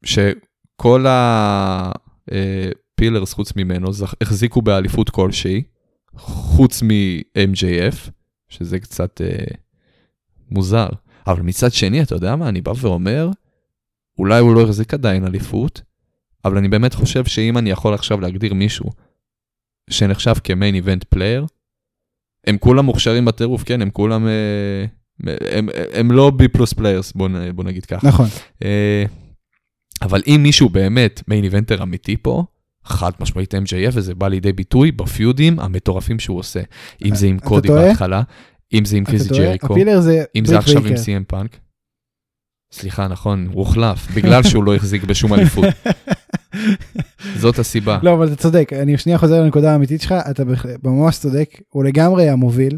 [0.05, 1.05] שכל
[2.29, 5.63] ה pillars חוץ ממנו זכ- החזיקו באליפות כלשהי,
[6.17, 8.09] חוץ מ-MJF,
[8.49, 9.45] שזה קצת אה,
[10.51, 10.87] מוזר.
[11.27, 13.29] אבל מצד שני, אתה יודע מה, אני בא ואומר,
[14.19, 15.81] אולי הוא לא החזיק עדיין אליפות,
[16.45, 18.89] אבל אני באמת חושב שאם אני יכול עכשיו להגדיר מישהו
[19.89, 21.45] שנחשב כ main event player,
[22.47, 24.85] הם כולם מוכשרים בטירוף, כן, הם כולם, אה,
[25.51, 27.13] הם, הם לא B plus players,
[27.55, 28.07] בוא, נגיד ככה.
[28.07, 28.27] נכון.
[28.63, 29.03] אה,
[30.01, 32.43] אבל אם מישהו באמת מיין איבנטר אמיתי פה,
[32.83, 36.61] חד משמעית MJF, וזה בא לידי ביטוי בפיודים המטורפים שהוא עושה.
[37.05, 37.67] אם זה עם קודי?
[37.67, 38.21] בהתחלה,
[38.73, 39.39] אם זה עם טועה?
[39.39, 39.75] ג'ריקו,
[40.35, 40.97] אם זה עכשיו עם.
[40.97, 41.57] סי.אם פאנק.
[42.71, 45.65] סליחה, נכון, הוא הוחלף, בגלל שהוא לא החזיק בשום אליפות.
[47.41, 47.99] זאת הסיבה.
[48.03, 50.43] לא, אבל אתה צודק, אני שנייה חוזר לנקודה האמיתית שלך, אתה
[50.83, 52.77] ממש צודק, הוא לגמרי המוביל.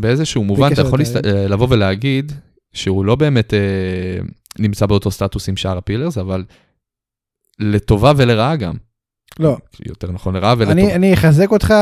[0.00, 0.98] באיזשהו מובן אתה יכול.
[0.98, 2.32] להסת- לבוא ולהגיד
[2.72, 3.58] שהוא לא באמת אה,
[4.58, 6.44] נמצא באותו סטטוס עם שאר הפילרס, אבל
[7.58, 8.74] לטובה ולרעה גם.
[9.40, 10.72] לא, יותר נכון, לרעה ולטובה.
[10.72, 11.74] אני, אני אחזק אותך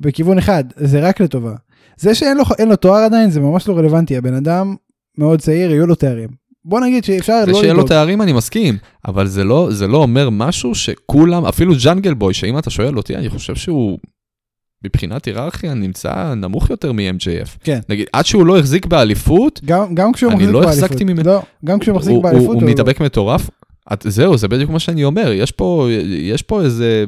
[0.00, 1.54] בכיוון אחד, זה רק לטובה.
[1.96, 4.74] זה שאין לו, לו תואר עדיין זה ממש לא רלוונטי, הבן אדם
[5.18, 6.28] מאוד צעיר, יהיו לו תארים.
[6.64, 7.88] בוא נגיד שאפשר זה לא שיהיה לו לדאוג.
[7.88, 12.58] תארים אני מסכים, אבל זה לא, זה לא אומר משהו שכולם, אפילו ג'אנגל בוי, שאם
[12.58, 13.98] אתה שואל אותי, אני חושב שהוא
[14.84, 17.58] מבחינת היררכיה נמצא נמוך יותר מ-MJF.
[17.64, 17.80] כן.
[17.88, 20.84] נגיד, עד שהוא לא החזיק באליפות, גם, גם כשהוא אני מחזיק לא באליפות.
[20.84, 21.22] החזקתי ממנו.
[21.22, 22.46] לא, גם כשהוא מחזיק הוא, באליפות.
[22.46, 23.50] הוא, הוא מתאבק מטורף.
[23.92, 27.04] את, זהו, זה בדיוק מה שאני אומר, יש פה, יש פה איזה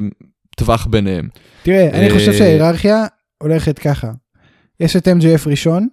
[0.57, 1.27] טווח ביניהם.
[1.63, 3.05] תראה, אני חושב אה, שההיררכיה
[3.43, 4.11] הולכת ככה.
[4.79, 5.87] יש את MJF ראשון,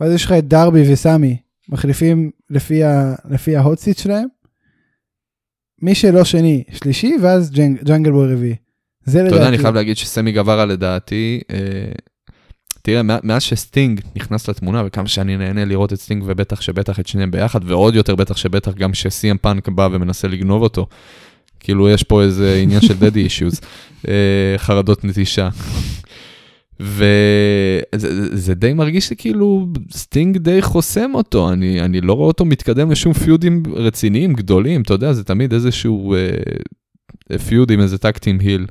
[0.00, 1.36] ואז יש לך את דרבי וסמי
[1.68, 4.26] מחליפים לפי, ה, לפי ההוט סיט שלהם.
[5.82, 8.54] מי שלא שני, שלישי, ואז ג'נג, ג'אנגל בוי רביעי.
[9.04, 9.36] זה אתה לדעתי.
[9.36, 11.58] יודע, אני חייב להגיד שסמי גווארה לדעתי, אה,
[12.82, 17.06] תראה, מא- מאז שסטינג נכנס לתמונה, וכמה שאני נהנה לראות את סטינג, ובטח שבטח את
[17.06, 20.86] שניהם ביחד, ועוד יותר בטח שבטח גם כשסי.אם פאנק בא ומנסה לגנוב אותו.
[21.60, 23.60] כאילו, יש פה איזה עניין של daddy issues,
[24.56, 25.48] חרדות נטישה.
[26.80, 32.44] וזה זה די מרגיש לי כאילו סטינג די חוסם אותו, אני, אני לא רואה אותו
[32.44, 38.15] מתקדם לשום פיודים רציניים, גדולים, אתה יודע, זה תמיד איזשהו אה, feud עם איזה tag
[38.15, 38.66] team heel.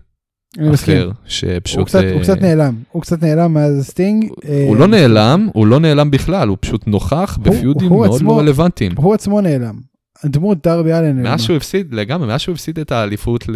[0.59, 0.97] אני מסכים.
[1.25, 1.77] שפשוט...
[1.77, 4.25] הוא קצת, הוא אה, קצת נעלם, הוא קצת נעלם מאז סטינג.
[4.49, 8.15] אה, הוא לא נעלם, הוא לא נעלם בכלל, הוא פשוט נוכח הוא- בפיודים הוא מאוד
[8.15, 8.91] עצמו- לא רלוונטיים.
[8.97, 9.75] הוא עצמו נעלם.
[10.23, 11.23] הדמות דרבי אלן.
[11.23, 13.55] מאז שהוא הפסיד, לגמרי, מאז שהוא הפסיד את האליפות, ל...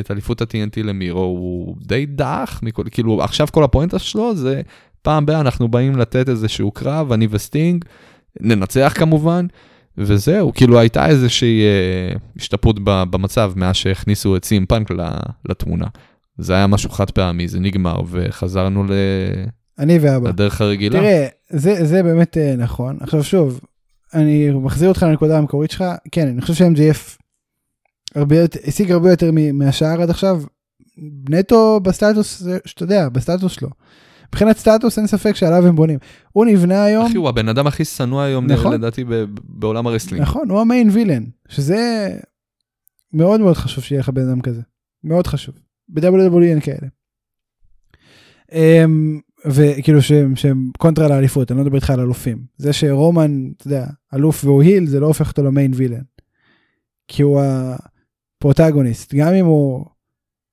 [0.00, 4.62] את אליפות ה-TNT למירו, הוא די דעך, מכל, כאילו עכשיו כל הפואנטה שלו זה
[5.02, 7.84] פעם בה אנחנו באים לתת איזשהו קרב, אני וסטינג,
[8.40, 9.46] ננצח כמובן,
[9.98, 14.90] וזהו, כאילו הייתה איזושהי אה, השתפרות ב- במצב מאז שהכניסו את סי.אם פאנק
[15.48, 15.86] לתמונה.
[16.38, 18.90] זה היה משהו חד פעמי, זה נגמר, וחזרנו ל...
[19.78, 20.28] אני ואבא.
[20.28, 20.98] לדרך הרגילה.
[20.98, 22.96] תראה, זה, זה באמת אה, נכון.
[23.00, 23.60] עכשיו שוב,
[24.14, 26.54] אני מחזיר אותך לנקודה המקורית שלך, כן, אני חושב
[28.14, 30.42] הרבה יותר, השיג הרבה יותר מהשאר עד עכשיו,
[31.30, 33.68] נטו בסטטוס, שאתה יודע, בסטטוס שלו.
[34.28, 35.98] מבחינת סטטוס אין ספק שעליו הם בונים.
[36.32, 38.72] הוא נבנה היום, אחי, הוא הבן אדם הכי שנוא היום, נכון.
[38.72, 40.22] לדעתי, ב- בעולם ה wrestling.
[40.22, 42.08] נכון, הוא המיין וילן, שזה
[43.12, 44.60] מאוד מאוד חשוב שיהיה לך בן אדם כזה,
[45.04, 45.54] מאוד חשוב.
[45.88, 46.88] ב-WWE אין כאלה.
[49.44, 52.44] וכאילו שהם, שהם קונטרה לאליפות, אני לא מדבר איתך על אלופים.
[52.56, 56.02] זה שרומן, אתה יודע, אלוף והוא היל, זה לא הופך אותו למיין וילן.
[57.08, 57.40] כי הוא
[58.38, 59.84] הפרוטגוניסט, גם אם הוא,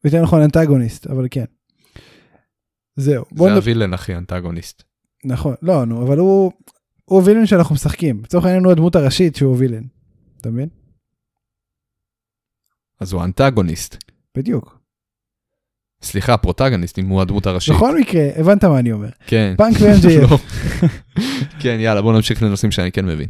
[0.03, 1.45] יותר נכון אנטגוניסט, אבל כן.
[2.95, 3.25] זהו.
[3.29, 4.83] זה נדבר, הווילן, אחי, אנטגוניסט.
[5.25, 6.51] נכון, לא, נו, אבל הוא,
[7.05, 8.21] הוא וילן שאנחנו משחקים.
[8.23, 9.83] לצורך העניין הוא הדמות הראשית שהוא וילן.
[10.41, 10.69] אתה מבין?
[12.99, 13.97] אז הוא אנטגוניסט.
[14.37, 14.82] בדיוק.
[16.03, 17.75] סליחה, פרוטגניסט, אם הוא הדמות הראשית.
[17.75, 19.09] בכל מקרה, הבנת מה אני אומר.
[19.27, 19.53] כן.
[19.57, 20.31] פאנק ו-MJF.
[20.31, 20.37] לא.
[21.59, 23.27] כן, יאללה, בוא נמשיך לנושאים שאני כן מבין.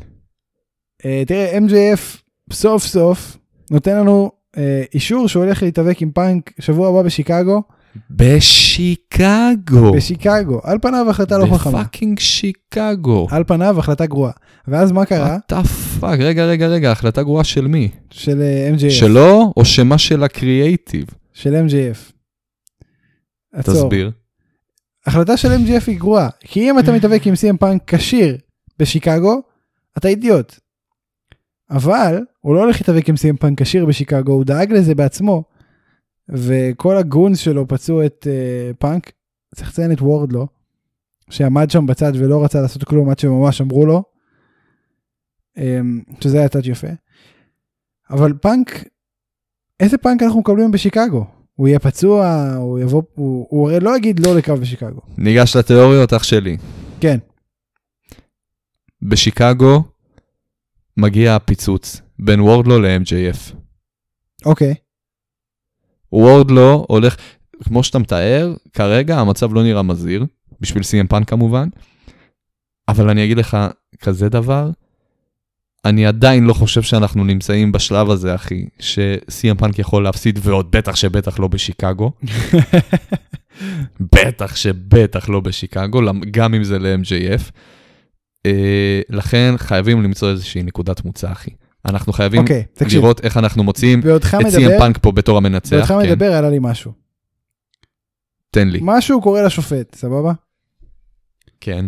[1.05, 2.17] אה, תראה, MJF
[2.53, 3.37] סוף סוף
[3.71, 7.61] נותן לנו אה, אישור שהוא הולך להתאבק עם פאנק שבוע הבא בשיקגו.
[8.11, 9.93] בשיקגו.
[9.93, 10.61] בשיקגו.
[10.63, 11.79] על פניו החלטה לא חכמה.
[11.79, 13.27] ב fucking שיקגו.
[13.31, 14.31] על פניו החלטה גרועה.
[14.67, 15.37] ואז מה קרה?
[15.51, 15.55] the
[16.01, 17.89] fuck, רגע, רגע, רגע, החלטה גרועה של מי?
[18.11, 18.91] של אה, MJF.
[18.91, 21.05] שלו או שמה של הקריאייטיב?
[21.33, 22.13] של MJF.
[23.53, 23.73] עצור.
[23.73, 24.11] תסביר.
[25.05, 26.29] החלטה של MJF היא גרועה.
[26.39, 28.37] כי אם אתה מתאבק עם CM פאנק כשיר
[28.79, 29.41] בשיקגו,
[29.97, 30.59] אתה אידיוט.
[31.69, 35.43] אבל הוא לא הולך להתאבק עם CM פאנק כשיר בשיקגו, הוא דאג לזה בעצמו.
[36.29, 39.11] וכל ה goons שלו פצעו את אה, פאנק,
[39.55, 40.47] צריך לציין את וורדלו,
[41.29, 44.03] שעמד שם בצד ולא רצה לעשות כלום עד שממש אמרו לו,
[45.57, 45.61] אמ,
[46.21, 46.87] שזה היה touch יפה.
[48.09, 48.83] אבל פאנק,
[49.79, 51.25] איזה פאנק אנחנו מקבלים בשיקגו?
[51.55, 55.01] הוא יהיה פצוע, הוא יבוא, הוא, הוא הרי לא יגיד לא לקרב בשיקגו.
[55.17, 56.57] ניגש לתיאוריות, אח שלי.
[56.99, 57.17] כן,
[59.01, 59.83] בשיקגו
[60.97, 63.55] מגיע הפיצוץ בין וורדלו ל-MJF.
[64.45, 64.73] אוקיי,
[66.11, 67.15] וורדלו הולך,
[67.63, 70.25] כמו שאתה מתאר, כרגע המצב לא נראה מזהיר,
[70.61, 71.67] בשביל CM פאנק כמובן,
[72.87, 73.57] אבל אני אגיד לך
[73.99, 74.71] כזה דבר,
[75.85, 80.95] אני עדיין לא חושב שאנחנו נמצאים בשלב הזה, אחי, ש-CM פאנק יכול להפסיד, ועוד בטח
[80.95, 82.11] שבטח לא בשיקגו.
[84.15, 87.51] בטח שבטח לא בשיקגו, גם אם זה ל-MJF.
[88.45, 91.51] אה, לכן חייבים למצוא איזושהי נקודת מוצא, אחי.
[91.85, 93.01] אנחנו חייבים אוקיי, תקשיב.
[93.01, 95.71] לראות איך אנחנו מוצאים בעודך את מדבר, פאנק פה בתור המנצח.
[95.71, 96.91] בעודך כן, מדבר עלה לי משהו.
[98.51, 98.79] תן לי.
[98.81, 100.33] משהו קורה לשופט, סבבה?
[101.61, 101.85] כן.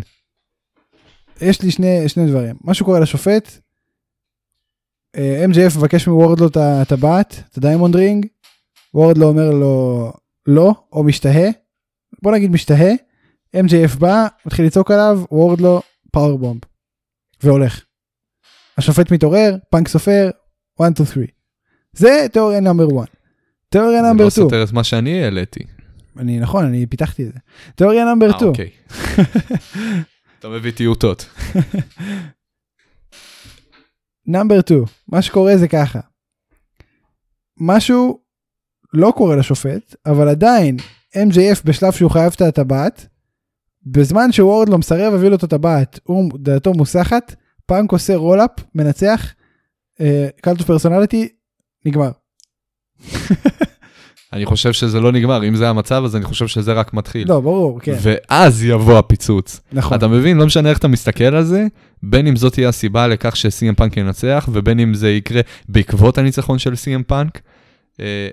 [1.42, 2.56] יש לי שני, שני דברים.
[2.64, 3.60] משהו קורה לשופט,
[5.16, 8.26] MJF מבקש מוורדלו את הטבעת, את ה diamond ring,
[8.94, 10.14] וורדלו אומר לו
[10.48, 11.50] לא, או משתהה,
[12.22, 12.92] בוא נגיד משתהה,
[13.56, 16.62] MJF בא, מתחיל לצעוק עליו, וורדלו power bomb,
[17.44, 17.84] והולך.
[18.78, 20.30] השופט מתעורר, פאנק סופר,
[20.82, 21.26] 1, 2, 3.
[21.94, 23.10] זה תיאוריה number 1.
[23.70, 24.46] תיאוריה זה number לא 2.
[24.46, 25.64] סותר את מה שאני העליתי.
[26.18, 27.40] אני נכון, אני פיתחתי את זה.
[27.76, 28.50] תיאוריה number אה, 2.
[28.50, 28.70] אוקיי.
[30.40, 31.26] אתה מביא טיוטות.
[34.28, 36.00] number 2, מה שקורה זה ככה.
[37.60, 38.20] משהו
[38.94, 40.78] לא קורה לשופט, אבל עדיין
[41.14, 43.08] MJF בשלב שהוא חייב את הטבעת,
[43.86, 47.36] בזמן שוורדלו מסרב להביא לו את הטבעת, הוא דעתו מוסחת,
[47.66, 49.34] פאנק עושה roll-up, מנצח,
[50.42, 51.30] Cult of Personality,
[51.86, 52.12] נגמר.
[54.36, 57.30] אני חושב שזה לא נגמר, אם זה המצב אז אני חושב שזה רק מתחיל.
[57.30, 59.62] לא, ברור, כן, ואז יבוא הפיצוץ.
[59.74, 59.98] נכון.
[59.98, 60.38] אתה מבין?
[60.38, 61.68] לא משנה איך אתה מסתכל על זה,
[62.04, 66.60] בין אם זאת תהיה הסיבה לכך ש-CM פאנק ינצח, ובין אם זה יקרה בעקבות הניצחון
[66.60, 66.74] של
[67.08, 67.42] פאנק.
[68.00, 68.28] אה,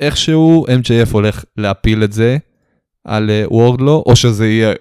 [0.00, 2.36] איכשהו MJF הולך להפיל את זה
[3.04, 4.72] על אה, וורדלו, או שזה יהיה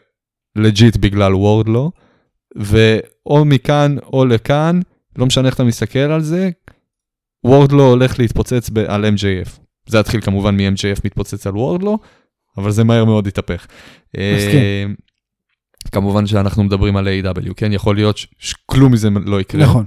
[0.55, 1.91] legit בגלל וורדלו,
[2.55, 4.79] ואו מכאן או לכאן,
[5.17, 6.49] לא משנה איך אתה מסתכל על זה,
[7.43, 9.64] וורדלו הולך להתפוצץ על MJF.
[9.87, 11.97] זה יתחיל כמובן מ-MJF מתפוצץ על וורדלו,
[12.57, 13.67] אבל זה מהר מאוד יתהפך.
[14.13, 14.59] מסכים.
[14.59, 14.85] אה,
[15.91, 17.73] כמובן שאנחנו מדברים על AEW, כן?
[17.73, 19.63] יכול להיות שכלום מזה לא יקרה.
[19.63, 19.85] נכון.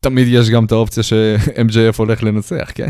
[0.00, 2.88] תמיד יש גם את האופציה ש-MJF הולך לנצח, כן?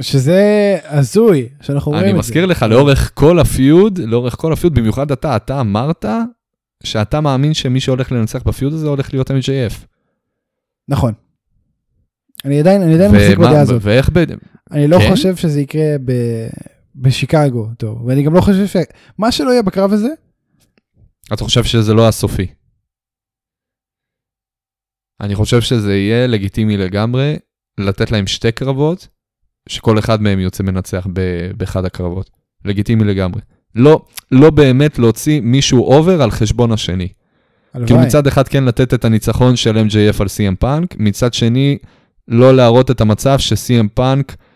[0.00, 2.10] שזה הזוי, שאנחנו רואים את זה.
[2.10, 6.04] אני מזכיר לך, לאורך כל הפיוד, לאורך כל הפיוד, במיוחד אתה, אתה אמרת
[6.82, 9.86] שאתה מאמין שמי שהולך לנצח בפיוד הזה הולך להיות MJF.
[10.88, 11.12] נכון.
[12.44, 13.80] אני עדיין, אני עדיין מחזיק בדעה הזאת.
[13.84, 14.24] ואיך ב...
[14.70, 15.10] אני לא כן?
[15.10, 16.12] חושב שזה יקרה ב...
[16.96, 18.76] בשיקגו, טוב, ואני גם לא חושב ש...
[19.18, 20.08] מה שלא יהיה בקרב הזה,
[21.32, 22.46] אתה חושב שזה לא הסופי?
[25.20, 27.36] אני חושב שזה יהיה לגיטימי לגמרי
[27.78, 29.08] לתת להם שתי קרבות,
[29.68, 32.30] שכל אחד מהם יוצא מנצח ב- באחד הקרבות.
[32.64, 33.40] לגיטימי לגמרי.
[33.74, 37.08] לא, לא באמת להוציא מישהו over על חשבון השני.
[37.72, 38.06] כאילו הלוואי.
[38.06, 41.78] מצד אחד כן לתת את הניצחון של MJF על CM פאנק, מצד שני
[42.28, 44.47] לא להראות את המצב ש-CM פאנק אה,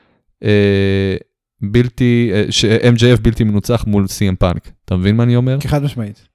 [1.62, 4.70] בלתי, אה, ש-MJF בלתי מנוצח מול CM פאנק.
[4.84, 5.59] אתה מבין מה אני אומר?
[5.66, 6.28] חד משמעית.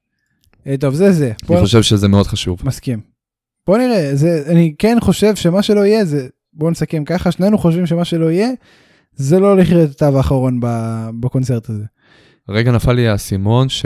[0.67, 1.31] אה, טוב, זה זה.
[1.49, 2.59] אני חושב שזה מאוד חשוב.
[2.63, 2.99] מסכים.
[3.67, 7.85] בוא נראה, זה, אני כן חושב שמה שלא יהיה זה, בוא נסכם ככה, שנינו חושבים
[7.85, 8.49] שמה שלא יהיה,
[9.15, 10.59] זה לא הולך להיות התו האחרון
[11.19, 11.83] בקונצרט הזה.
[12.49, 13.85] רגע נפל לי האסימון ש...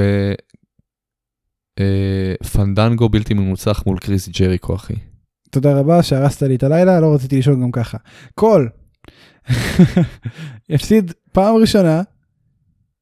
[1.80, 4.94] אה, פנדנגו בלתי מנוצח מול קריס ג'ריקו, אחי.
[5.52, 7.98] תודה רבה שהרסת לי את הלילה, לא רציתי לישון גם ככה.
[8.36, 8.70] קול.
[10.74, 12.02] הפסיד פעם ראשונה,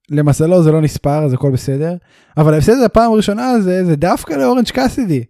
[0.10, 1.96] למזלו זה לא נספר, אז הכל בסדר,
[2.38, 5.24] אבל ההפסד הפעם הראשונה הזה זה דווקא לאורנג' קאסידי,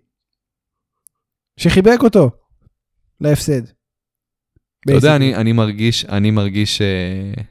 [1.58, 2.30] שחיבק אותו
[3.22, 3.62] להפסד.
[4.86, 5.16] אתה יודע.
[5.16, 7.44] אני, אני מרגיש, אני מרגיש, אה,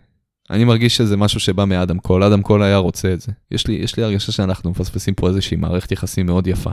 [0.51, 3.33] אני מרגיש שזה משהו שבא מאדם קול, אדם קול היה רוצה את זה.
[3.51, 6.71] יש לי, יש לי הרגשה שאנחנו מפספסים פה איזושהי מערכת יחסים מאוד יפה.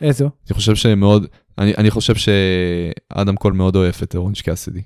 [0.00, 0.30] איזו?
[0.48, 1.26] אני חושב שמאוד,
[1.58, 4.82] אני, אני חושב שאדם קול מאוד אוהב את אורנג' קאסידי.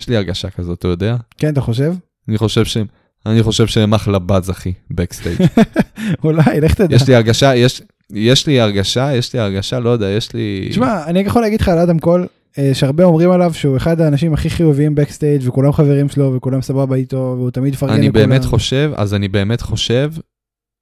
[0.00, 1.16] יש לי הרגשה כזאת, אתה יודע?
[1.38, 1.94] כן, אתה חושב?
[2.28, 2.86] אני חושב שהם,
[3.26, 5.38] אני חושב שהם אחלה buds, אחי, backstage.
[6.24, 6.96] אולי, לך תדע.
[6.96, 7.82] יש לי הרגשה, יש,
[8.12, 10.66] יש לי הרגשה, יש לי הרגשה, לא יודע, יש לי...
[10.70, 12.26] תשמע, אני יכול להגיד לך על אדם קול,
[12.58, 16.96] אה, שהרבה אומרים עליו שהוא אחד האנשים הכי חיוביים backstage וכולם חברים שלו וכולם סבבה
[16.96, 18.28] איתו והוא תמיד מפרגן אני לכולם.
[18.28, 20.12] באמת חושב, אז אני באמת חושב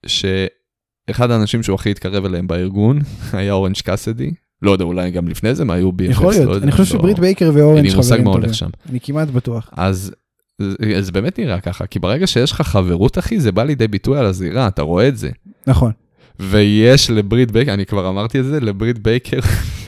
[0.06, 2.98] שאחד האנשים שהוא הכי התקרב אליהם בארגון
[3.32, 4.30] היה אורנג' קאסדי.
[4.62, 7.00] לא יודע, אולי גם לפני זה הם היו BFFs, יכול לא להיות, אני חושב לא-
[7.00, 8.44] שברית בייקר ואורנג' מושג חברים מה טובים.
[8.44, 8.68] הולך שם.
[8.90, 9.70] אני כמעט בטוח.
[9.72, 10.12] אז
[10.58, 14.18] זה זה באמת נראה ככה, כי ברגע שיש לך חברות, אחי, זה בא לידי ביטוי
[14.18, 15.30] על הזירה, אתה רואה את זה.
[15.66, 15.92] נכון.
[16.40, 19.38] ויש לברית בייקר, אני כבר אמרתי את זה, לברית בייקר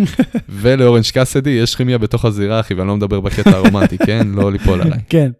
[0.61, 4.27] ולאורנג' קאסדי, יש כימיה בתוך הזירה, אחי, ואני לא מדבר בקטע הרומנטי, כן?
[4.29, 4.99] לא ליפול עליי.
[5.09, 5.31] כן.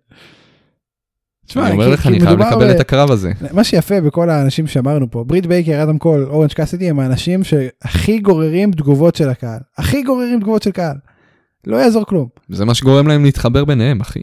[1.51, 3.33] תשמע, אני אומר כי- לך, כי אני חייב לקבל ב- את הקרב הזה.
[3.53, 8.19] מה שיפה בכל האנשים שאמרנו פה, ברית בייקר, אדם קול, אורנג' קאסדי, הם האנשים שהכי
[8.19, 9.59] גוררים תגובות של הקהל.
[9.79, 10.97] הכי גוררים תגובות של קהל.
[11.67, 12.29] לא יעזור כלום.
[12.49, 14.21] זה מה שגורם להם להתחבר ביניהם, אחי.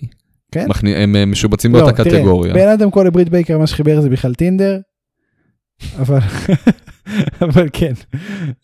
[0.52, 0.66] כן?
[0.70, 2.54] מכני- הם משובצים לא, באותה תראה, קטגוריה.
[2.54, 4.80] בין אדם קול לברית בייקר, מה שחיבר זה בכלל טינדר.
[6.00, 6.20] אבל,
[7.42, 7.94] אבל כן.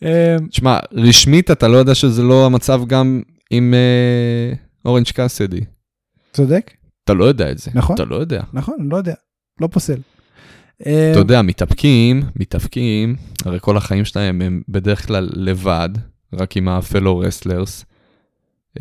[0.04, 0.08] אמ,
[0.50, 4.54] תשמע, רשמית אתה לא יודע שזה לא המצב גם עם אה,
[4.86, 5.62] אורנג' קאסדי.
[6.34, 6.72] צודק?
[7.04, 7.72] אתה לא יודע את זה.
[7.74, 7.94] נכון.
[7.94, 8.44] אתה לא יודע.
[8.54, 9.14] נכון, לא יודע.
[9.62, 10.00] לא פוסל.
[10.86, 15.90] אמ, אתה יודע, מתאפקים, מתאפקים, הרי כל החיים שלהם הם בדרך כלל לבד,
[16.34, 17.86] רק עם ה fellow wrestlers.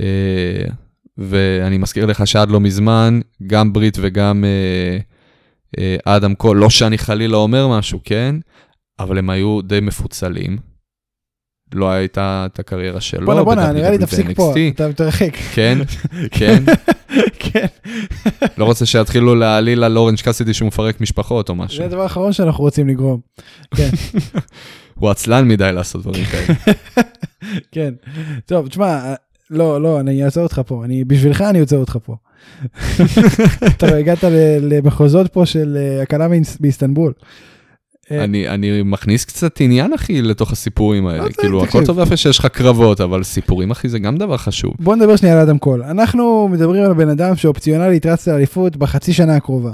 [0.01, 0.65] אה,
[1.19, 4.99] ואני מזכיר לך שעד לא מזמן, גם ברית וגם אה,
[5.79, 8.37] אה, אדם קול, לא שאני חלילה אומר משהו, כן?
[8.99, 10.59] אבל הם היו די מפוצלים.
[11.75, 13.27] לא הייתה את הקריירה שלו.
[13.27, 14.55] בואנה בואנה, נראה לי תפסיק פה.
[14.75, 15.37] אתה מתרחק.
[15.55, 15.79] כן,
[16.31, 16.63] כן.
[17.39, 17.67] כן.
[18.59, 21.79] לא רוצה שיתחילו להעליל על אורנג' קאסידי שהוא מפרק משפחות או משהו.
[21.79, 23.21] זה הדבר האחרון שאנחנו רוצים לגרום.
[23.77, 23.89] כן,
[24.99, 26.55] הוא עצלן מדי לעשות דברים כאלה.
[27.73, 27.95] כן.
[28.47, 29.15] טוב, תשמע,
[29.51, 30.85] לא, לא, אני אעצור אותך פה.
[30.85, 32.17] אני, בשבילך אני עוצר אותך פה.
[33.67, 36.27] אתה הגעת ל- למחוזות פה של אה, הקלה
[36.61, 37.13] באיסטנבול.
[38.21, 41.19] אני, אני מכניס קצת עניין, אחי, לתוך הסיפורים האלה.
[41.23, 41.65] לא, זה- כאילו.
[41.65, 44.73] הכל טוב ויפה שיש לך קרבות, אבל סיפורים, אחי, זה גם דבר חשוב.
[44.81, 45.83] בוא נדבר שנייה על אדם קול.
[45.83, 49.73] אנחנו מדברים על בן אדם שאופציונלית רץ לאליפות בחצי שנה הקרובה.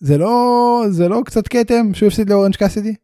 [0.00, 2.94] זה לא, זה לא קצת כתם שהוא הפסיד לאורנג' קאסידי?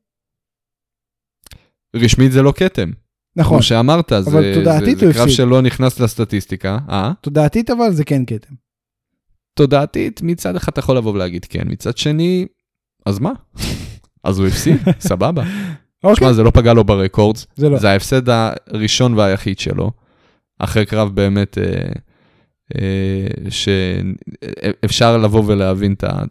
[1.97, 2.91] רשמית זה לא כתם.
[3.37, 5.37] נכון, כמו שאמרת, זה, זה, הוא זה קרב הפסיד.
[5.37, 6.79] שלא נכנס לסטטיסטיקה.
[6.89, 7.13] אה?
[7.21, 8.55] תודעתית אבל זה כן כתם.
[9.55, 12.47] תודעתית, מצד אחד אתה יכול לבוא ולהגיד כן, מצד שני,
[13.07, 13.33] אז מה?
[14.29, 15.43] אז הוא הפסיד, סבבה.
[16.05, 17.79] אוקיי, תשמע, זה לא פגע לו ברקורדס, זה לא.
[17.79, 19.91] זה ההפסד הראשון והיחיד שלו,
[20.59, 21.65] אחרי קרב באמת אה,
[22.79, 26.23] אה, שאפשר לבוא ולהבין את ה...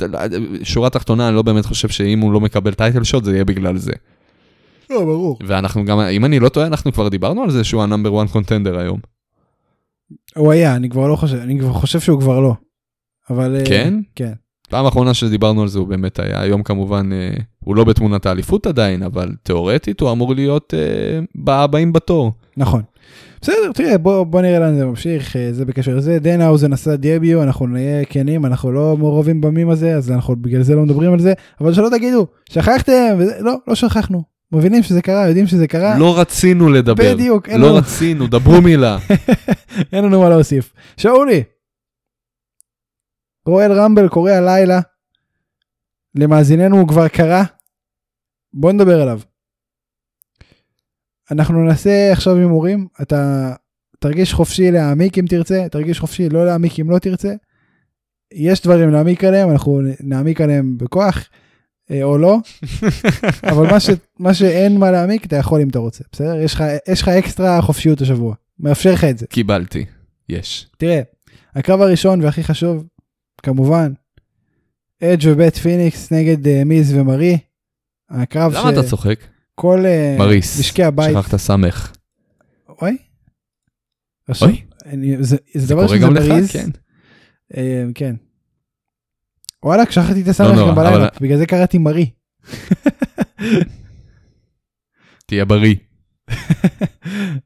[0.64, 3.78] שורה תחתונה, אני לא באמת חושב שאם הוא לא מקבל title shot, זה יהיה בגלל
[3.78, 3.94] זה.
[4.90, 5.40] לא, ברור.
[5.48, 8.32] ואנחנו גם, אם אני לא טועה, אנחנו כבר דיברנו על זה שהוא ה number 1
[8.32, 9.00] contender היום.
[10.36, 12.54] הוא היה, אני כבר לא חושב, אני כבר חושב שהוא כבר לא.
[13.30, 13.56] אבל...
[13.56, 13.94] אה, כן?
[14.16, 14.34] כן.
[14.70, 17.30] פעם אחרונה שדיברנו על זה הוא באמת היה, היום כמובן אה,
[17.64, 20.74] הוא לא בתמונת האליפות עדיין, אבל תיאורטית הוא אמור להיות
[21.48, 22.32] אה, הבאים בתור.
[22.58, 22.82] נכון.
[23.42, 26.20] בסדר, תראה, בוא, בוא נראה לאן זה ממשיך, אה, זה בקשר לזה.
[26.20, 30.62] דן האוזן עשה דביו, אנחנו נהיה כנים, אנחנו לא מעורבים במים הזה, אז אנחנו בגלל
[30.62, 34.24] זה לא מדברים על זה, אבל שלא תגידו, שכחתם, וזה, לא, לא שכחנו.
[34.52, 37.14] מבינים שזה קרה, יודעים שזה קרה, לא רצינו לדבר.
[37.14, 38.98] בדיוק, אין לא לנו- רצינו, דברו מילה.
[39.94, 40.74] אין לנו מה להוסיף.
[40.98, 41.44] שאולי,
[43.48, 44.80] רואל רמבל קורא הלילה,
[46.16, 47.44] למאזיננו הוא כבר קרה,
[48.54, 49.20] בוא נדבר עליו.
[51.32, 53.54] אנחנו נעשה עכשיו הימורים, אתה
[54.00, 57.34] תרגיש חופשי להעמיק אם תרצה, תרגיש חופשי לא להעמיק אם לא תרצה.
[58.34, 61.30] יש דברים להעמיק עליהם, אנחנו נעמיק עליהם בכוח,
[61.92, 62.38] אה, או לא,
[63.52, 63.90] אבל מה, ש,
[64.20, 66.36] מה שאין מה להעמיק אתה יכול אם אתה רוצה, בסדר?
[66.36, 69.28] יש לך, יש לך אקסטרה חופשיות השבוע, מאפשר לך את זה.
[69.28, 69.86] קיבלתי,
[70.30, 70.68] יש.
[70.78, 71.02] תראה,
[71.56, 72.84] הקרב הראשון והכי חשוב,
[73.44, 73.94] כמובן,
[75.04, 77.38] אדג' ובית פיניקס נגד uh, מיז ומרי.
[78.10, 79.20] הקרב למה אתה צוחק?
[79.54, 80.60] שכל uh, מריס.
[80.60, 81.94] משקי הבית, שכחת סמך.
[82.82, 82.98] אוי?
[84.42, 84.62] אוי?
[84.86, 86.10] אני- זה זה זה דבר שזה?
[86.10, 86.52] מריז.
[86.52, 86.70] כן.
[87.58, 88.16] אה, כן.
[89.64, 92.10] וואלה, שכחתי את הסמך נורא, גם בלילה, בגלל זה קראתי מרי.
[95.26, 95.76] תהיה בריא,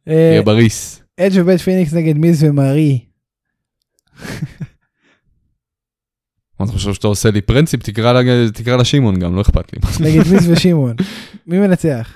[0.04, 1.02] תהיה בריס.
[1.20, 3.06] אדג' ובית פיניקס נגד מיז ומרי.
[6.62, 7.84] מה אתה חושב שאתה עושה לי פרינציפ?
[7.84, 9.80] תקרא לה- תקרא לה שמעון גם, לא אכפת לי.
[10.12, 10.96] נגד מיז ושמעון.
[11.48, 12.14] מי מנצח?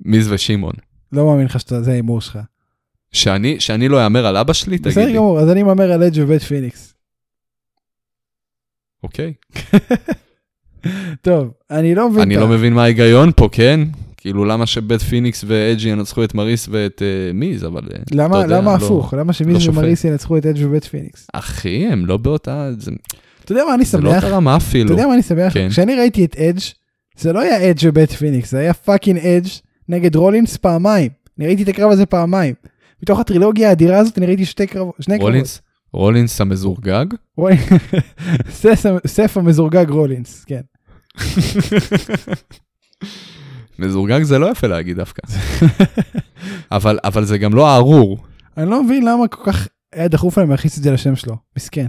[0.00, 0.72] מיז ושמעון.
[1.12, 2.38] לא מאמין לך שזה ההימור שלך.
[3.12, 4.78] שאני שאני לא אאמר על אבא שלי?
[4.78, 5.12] תגיד בסדר לי.
[5.12, 6.94] גמור, אז אני מהמר על אדג' ובית פיניקס.
[9.02, 9.32] אוקיי.
[11.22, 12.22] טוב, אני לא מבין.
[12.22, 13.80] אני לא מבין מה ההיגיון פה, כן?
[14.24, 17.80] כאילו, למה שבית פיניקס ואג'י ינצחו את מריס ואת אה, מיז, אבל...
[17.94, 19.14] אה, למה אתה יודע, למה לא- הפוך?
[19.14, 19.78] למה לא שמיז שופט.
[19.78, 21.26] ומריס ינצחו את אדג' ובת' פיניקס?
[21.32, 22.70] אחי, הם לא באותה...
[22.78, 22.90] זה
[23.44, 24.24] אתה יודע מה אני זה לא שמח?
[24.24, 24.90] אותה רמה אתה אפילו.
[24.90, 25.52] יודע מה אני שמח?
[25.54, 25.68] כן.
[25.70, 26.60] כשאני ראיתי את אדג'
[27.18, 29.48] זה לא היה אדג' ובת' פיניקס, זה היה fucking אדג'
[29.88, 31.10] נגד רולינס פעמיים.
[31.38, 32.54] אני ראיתי את הקרב הזה פעמיים.
[33.02, 35.60] מתוך הטרילוגיה האדירה הזאת אני ראיתי שתי קרבות, שני קרבות.
[35.92, 37.06] רולינס, המזורגג?
[37.36, 37.62] רולינס,
[38.62, 40.60] סת'- סת' המזורגג רולינס, כן.
[43.78, 45.22] מזורגג זה לא יפה להגיד דווקא.
[46.72, 48.18] אבל, אבל זה גם לא הארור.
[48.56, 51.86] אני לא מבין למה כל כך היה דחוף להם להכניס את זה לשם שלו, מסכן.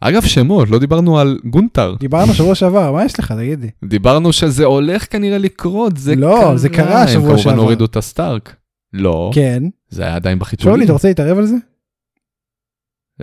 [0.00, 1.94] אגב, שמות, לא דיברנו על גונטר.
[1.98, 3.70] דיברנו שבוע שעבר, מה יש לך, תגיד לי?
[3.84, 6.56] דיברנו שזה הולך כנראה לקרות, זה לא, קרה.
[6.56, 7.62] זה קרה שבוע הם כמובן שעבר.
[7.62, 8.56] הורידו את הסטארק.
[8.92, 9.62] לא, כן.
[9.88, 10.74] זה היה עדיין בחיתולים.
[10.74, 11.56] שאולי, אתה רוצה להתערב על זה?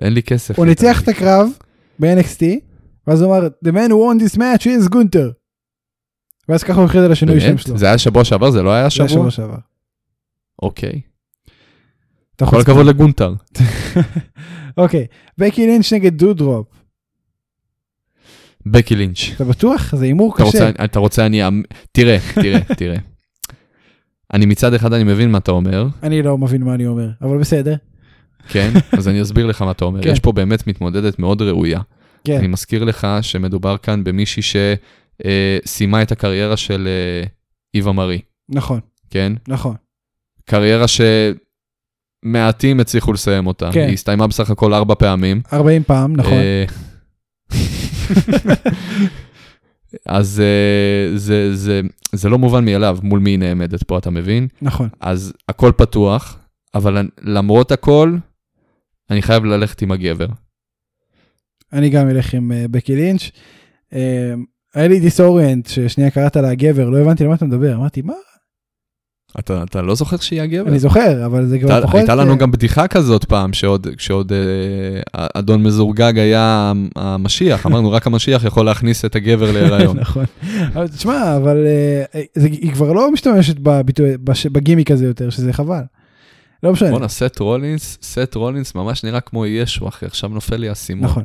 [0.02, 0.58] אין לי כסף.
[0.58, 1.50] הוא ניצח את הקרב
[2.00, 2.44] ב-NXT,
[3.08, 5.32] ואז הוא אמר, The man who won this match is גונטר.
[6.50, 7.58] ואז ככה הוא הכריז על השינוי שם?
[7.58, 7.78] שלו.
[7.78, 8.52] זה היה שבוע שעבר?
[8.52, 9.08] זה לא היה זה היה שבוע?
[9.08, 9.58] שבוע שעבר.
[10.62, 11.02] אוקיי.
[12.46, 12.62] כל.
[12.62, 13.34] הכבוד לגונטר.
[14.78, 15.06] אוקיי,
[15.38, 16.68] בקי לינץ' נגד דודרופ.
[18.66, 19.20] בקי לינץ'.
[19.36, 19.96] אתה בטוח?
[19.96, 20.70] זה הימור קשה.
[20.84, 21.48] אתה רוצה, אני...
[21.48, 22.98] אמ- תראה, תראה, תראה.
[24.34, 27.38] אני מצד אחד, אני מבין מה אתה אומר, אני לא מבין מה אני אומר, אבל
[27.38, 27.76] בסדר.
[28.50, 28.72] כן?
[28.92, 30.04] אז אני אסביר לך מה אתה אומר.
[30.04, 30.10] כן.
[30.10, 31.80] יש פה באמת מתמודדת מאוד ראויה.
[32.24, 34.42] כן, אני מזכיר לך שמדובר כאן במישהי
[35.24, 37.28] שסיימה את הקריירה של אה,
[37.74, 39.34] איווה מרי, נכון, כן?
[39.48, 39.76] נכון.
[40.46, 40.86] קריירה
[42.26, 43.70] שמעטים הצליחו לסיים אותה.
[43.74, 43.86] כן.
[43.86, 45.42] היא הסתיימה בסך הכל ארבע פעמים.
[45.54, 46.34] 40 פעם, נכון.
[46.34, 46.66] אה,
[50.06, 54.48] אז אה, זה, זה, זה לא מובן מאליו מול מי היא נעמדת פה, אתה מבין?
[54.62, 54.90] נכון.
[55.00, 56.38] אז הכל פתוח,
[56.76, 58.18] אבל למרות הכל,
[59.10, 60.28] אני חייב ללכת עם הגבר.
[61.74, 63.32] אני גם אלך עם אה, בקי לינץ'.
[64.76, 67.76] אה, היה לי דיסאוריינט ששנייה קראת לה גבר, לא הבנתי למה אתה מדבר.
[67.76, 68.14] אמרתי, מה?
[69.40, 70.70] אתה, אתה לא זוכר שהיא הגבר?
[70.70, 71.96] אני זוכר, אבל זה כבר פחות...
[71.96, 77.92] הייתה לנו אה, גם בדיחה כזאת פעם, שעוד, כשעוד אה, אדון מזורגג היה המשיח, אמרנו
[77.92, 80.00] רק המשיח יכול להכניס את הגבר להיריון.
[80.04, 80.26] נכון.
[80.74, 81.66] אבל תשמע, אבל
[82.16, 85.82] אה, זה- היא כבר לא משתמשת בביטוי, בש- בגימיק הזה יותר, שזה חבל.
[86.64, 86.92] לא משנה.
[86.92, 91.06] בואנה, סט רולינס, סט רולינס ממש נראה כמו ישו, אחי, עכשיו נופל לי האסימון.
[91.10, 91.24] נכון.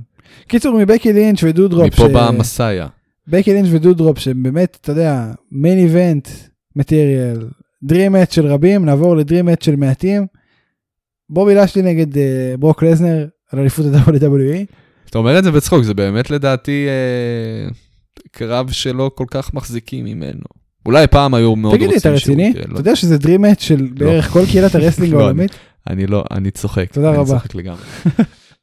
[0.48, 2.86] קיצור, מבקי לינץ' ודודרופ, מפה בא המסאיה.
[3.28, 6.28] בקי לינץ' ודודרופ, שהם באמת, אתה יודע, מיין איבנט,
[6.76, 7.48] מטריאל,
[7.82, 10.26] דרימט של רבים, נעבור לדרימט של מעטים.
[11.30, 14.74] בובי לשלי נגד אה, ברוק לזנר על אליפות ה-WWE.
[15.10, 17.68] אתה אומר את זה בצחוק, זה באמת לדעתי אה,
[18.30, 20.44] קרב שלא כל כך מחזיקים ממנו.
[20.86, 22.52] אולי פעם היו מאוד תגיד לי, אתה רוצים שהוא רציני?
[22.66, 25.50] לא אתה יודע שזה dream match של בערך כל קהילת ה wrestling לא, העולמית?
[25.90, 26.92] אני לא, אני צוחק.
[26.92, 27.28] תודה אני רבה.
[27.28, 27.82] צוחק לגמרי.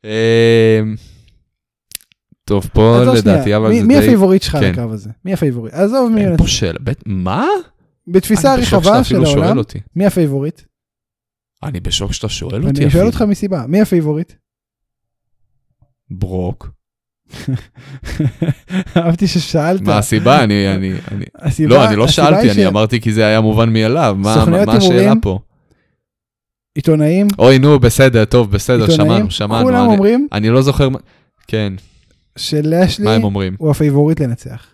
[2.51, 3.99] טוב, פה לדעתי, אבל מי- זה מי די...
[3.99, 4.71] הפייבוריט שלך כן.
[4.71, 5.09] לקרב הזה?
[5.25, 5.73] מי הפייבוריט?
[5.73, 6.25] עזוב מי...
[6.25, 7.45] אין פה שאלה, מה?
[8.07, 9.57] בתפיסה הרחבה של העולם.
[9.95, 10.61] מי הפייבוריט?
[11.63, 13.05] אני בשוק שאתה שואל אותי אני שואל.
[13.05, 14.33] אותך מסיבה, מי הפייבוריט?
[16.11, 16.69] ברוק.
[18.97, 19.81] אהבתי ששאלת.
[19.81, 20.43] מה הסיבה?
[20.43, 21.25] אני, אני, אני...
[21.35, 24.15] הסיבה- לא, אני לא שאלתי, אני אמרתי כי זה היה מובן מאליו.
[24.19, 25.39] מה- מה השאלה פה?
[26.75, 29.63] עיתונאים, אוי, נו, בסדר, טוב, בסדר, שמענו, שמענו.
[29.65, 30.87] כולם אני- אומרים אני לא זוכר...
[31.47, 31.73] כן,
[32.37, 33.55] שלאשלי מה הם אומרים?
[33.59, 34.65] הוא הפייבוריט לנצח.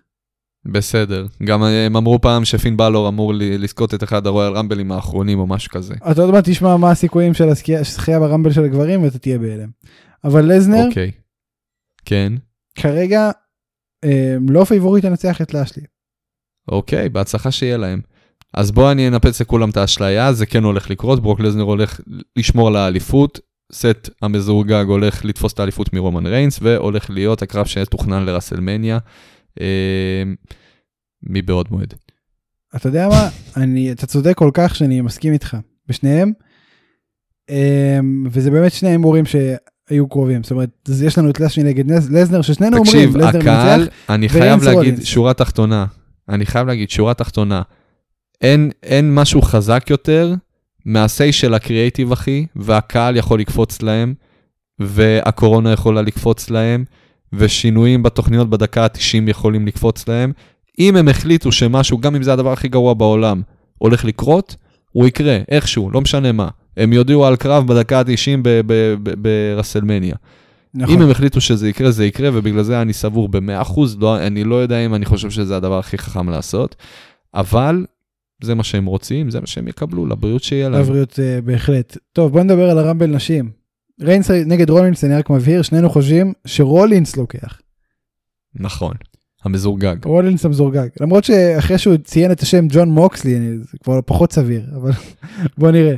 [0.66, 1.26] בסדר.
[1.44, 5.48] גם אה, הם אמרו פעם שפין באלור אמור לזכות את אחד הרויאל רמבלים האחרונים או
[5.48, 5.96] משהו כזה.
[6.12, 9.70] אתה עוד מעט תשמע מה הסיכויים של הזכייה- ברמבל של הגברים ואתה תהיה בהלם.
[10.24, 11.12] אבל לזנר אוקיי.
[12.06, 12.34] כן,
[12.76, 13.32] כרגע
[14.04, 15.84] אה, לא פייבוריט לנצח את לאשלי.
[16.72, 18.02] אוקיי, בהצלחה שיהיה להם.
[18.54, 22.00] אז בואו אני אנפץ לכולם את האשליה, זה כן הולך לקרות, ברוק לזנר הולך
[22.36, 23.40] לשמור על האליפות,
[23.72, 28.98] סט המזורגג הולך לתפוס את האליפות מרומן ריינס, והולך להיות הקרב שתוכנן לרסלמניה,
[29.62, 30.24] אה,
[31.24, 31.94] מבעוד מועד.
[32.76, 33.30] אתה יודע מה?
[33.58, 35.58] אני, אתה צודק כל כך שאני מסכים איתך
[35.88, 36.32] בשניהם.
[37.50, 38.00] אה,
[38.32, 40.44] וזה באמת שני הימורים שהיו קרובים.
[40.44, 43.94] זאת אומרת, אז יש לנו את לשלי נגד לזנר ששנינו אומרים, תקשיב, לזנר הקהל, מנצח.
[44.10, 45.04] אני וריינס חייב להגיד, רולינס.
[45.04, 45.86] שורה תחתונה,
[46.30, 47.62] אני חייב להגיד, שורה תחתונה,
[48.42, 50.36] אין, אין משהו חזק יותר
[50.88, 54.14] מהסיי של הקריאייטיב, אחי, והקהל יכול לקפוץ להם,
[54.80, 56.86] והקורונה יכולה לקפוץ להם,
[57.34, 60.32] ושינויים בתוכניות בדקה ה-90 יכולים לקפוץ להם.
[60.80, 63.42] אם הם החליטו שמשהו, גם אם זה הדבר הכי גרוע בעולם,
[63.78, 64.56] הולך לקרות,
[64.92, 66.48] הוא יקרה, איכשהו, לא משנה מה.
[66.78, 68.48] הם יודיעו על קרב בדקה ה-90
[69.22, 70.16] ברסלמניה.
[70.74, 70.96] נכון.
[70.96, 74.56] אם הם החליטו שזה יקרה, זה יקרה, ובגלל זה אני סבור ב-100%, לא, אני לא
[74.56, 76.76] יודע אם אני חושב שזה הדבר הכי חכם לעשות,
[77.34, 77.86] אבל
[78.44, 80.82] זה מה שהם רוצים, זה מה שהם יקבלו, לבריאות שיהיה להם.
[80.82, 81.98] לבריאות אה, בהחלט.
[82.14, 83.50] טוב בוא נדבר על הרמבל נשים.
[84.02, 87.60] ריינס נגד רולינס אני רק מבהיר שנינו חושבים שרולינס לוקח.
[88.56, 88.94] נכון,
[89.44, 89.96] המזורגג.
[90.06, 90.88] רולינס המזורגג.
[91.02, 94.92] למרות שאחרי שהוא ציין את השם ג'ון מוקסלי, אני- זה כבר פחות סביר, אבל
[95.58, 95.96] בוא נראה.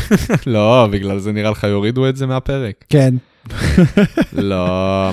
[0.46, 2.84] לא, בגלל זה נראה לך יורידו את זה מהפרק.
[2.88, 3.14] כן.
[4.32, 4.66] לא,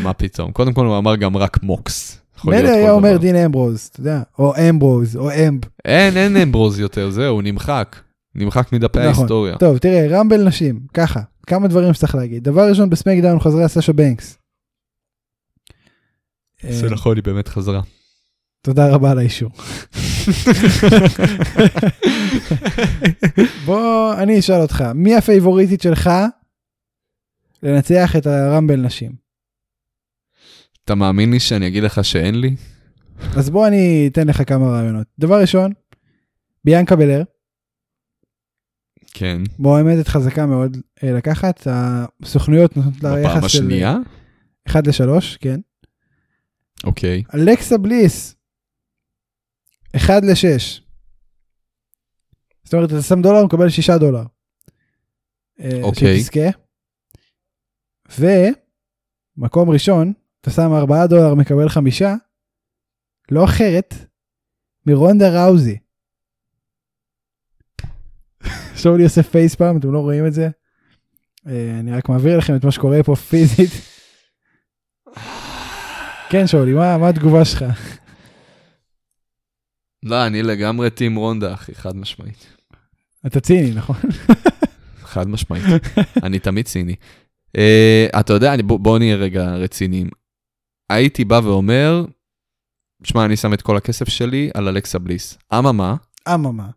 [0.04, 0.52] מה פתאום.
[0.52, 2.22] קודם כל הוא אמר גם רק מוקס.
[2.46, 3.18] מילא היה אומר.
[3.18, 5.62] דין אמברוז, אתה יודע, או אמברוז, או אמב.
[5.86, 7.96] אין, אין אמברוז יותר, זהו, הוא נמחק.
[8.36, 9.14] נמחק מדפי נכון.
[9.14, 9.58] ההיסטוריה.
[9.58, 12.44] טוב, תראה, רמבל נשים, ככה, כמה דברים שצריך להגיד.
[12.44, 14.38] דבר ראשון, בסמקדאון חזרה סאשה בנקס.
[16.70, 17.82] זה אה, נכון, היא באמת חזרה.
[18.62, 19.50] תודה רבה על האישור.
[23.66, 26.10] בוא, אני אשאל אותך, מי הפייבוריטית שלך
[27.64, 29.27] לנצח את הרמבל נשים?
[30.88, 32.56] אתה מאמין לי שאני אגיד לך שאין לי?
[33.38, 35.08] אז בוא אני אתן לך כמה רעיונות.
[35.20, 35.72] דבר ראשון,
[36.66, 37.24] ביאנקה בלר,
[39.14, 39.42] כן.
[39.60, 43.96] מועמדת חזקה מאוד אה, לקחת, הסוכנויות נותנות לה בפעם יחס של השנייה?
[44.68, 45.60] 1 ל-3, כן.
[46.84, 47.24] אוקיי.
[47.34, 48.36] אלכסה בליס,
[49.96, 50.82] 1 ל-6.
[52.64, 54.24] זאת אומרת, אתה שם דולר, מקבל 6 דולר.
[55.60, 56.20] אה, אוקיי.
[56.20, 56.50] שתזכה.
[59.38, 60.14] ומקום ראשון,
[60.48, 62.02] אתה שם 4 דולר, מקבל 5,
[63.32, 63.94] לא אחרת
[64.86, 65.78] מרונדה ראוזי.
[68.82, 70.50] שאולי עושה פייספאם, אתם לא רואים את זה.
[71.48, 73.70] אה, אני רק מעביר לכם את מה שקורה פה פיזית.
[76.32, 77.66] כן שאולי, מה, מה התגובה שלך?
[80.04, 82.48] לא, אני לגמרי טים רונדה, אחי, חד משמעית.
[83.28, 83.96] אתה ציני, נכון?
[85.12, 85.64] חד משמעית.
[86.24, 86.96] אני תמיד ציני.
[87.58, 90.10] Uh, אתה יודע, אני- בוא- בוא נהיה רגע רציניים.
[90.90, 92.06] הייתי בא ואומר,
[93.04, 95.38] שמע, אני שם את כל הכסף שלי על אלכסה בליס.
[95.54, 95.96] אממה,
[96.34, 96.70] אממה.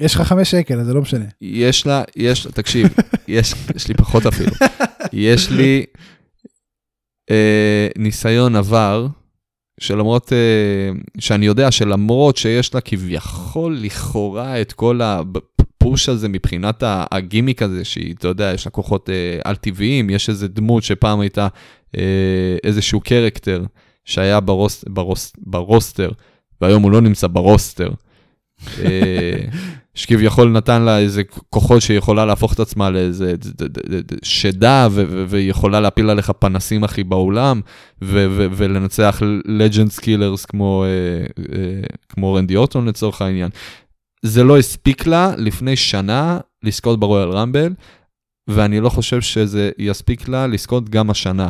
[0.00, 1.24] יש לך חמש שקל, אז זה לא משנה.
[1.40, 2.88] יש לה, יש, תקשיב,
[3.28, 4.52] יש, יש לי פחות אפילו.
[5.12, 5.84] יש לי
[7.30, 9.06] אה, ניסיון עבר,
[9.80, 15.00] שלמרות, אה, שאני יודע שלמרות שיש לה כביכול לכאורה את כל
[15.80, 20.48] הפוש הזה מבחינת הגימיק הזה, שהיא, אתה יודע, יש לה כוחות אה, על-טבעיים, יש איזה
[20.48, 21.48] דמות שפעם הייתה
[21.96, 23.64] אה, איזשהו קרקטר
[24.04, 26.10] שהיה ברוס, ברוס, ברוסטר,
[26.60, 27.90] והיום הוא לא נמצא ברוסטר.
[28.78, 29.40] אה,
[29.94, 33.34] שכביכול נתן לה איזה כוחות שהיא יכולה להפוך את עצמה לאיזה
[34.22, 37.60] שדה, ו- ו- והיא יכולה להפיל עליך פנסים הכי באולם,
[38.02, 43.50] ולנצח לג'נדס קילרס כמו, אה, אה, כמו רנדי אוטון לצורך העניין.
[44.22, 47.72] זה לא הספיק לה לפני שנה לזכות ברויאל רמבל,
[48.48, 51.48] ואני לא חושב שזה יספיק לה לזכות גם השנה.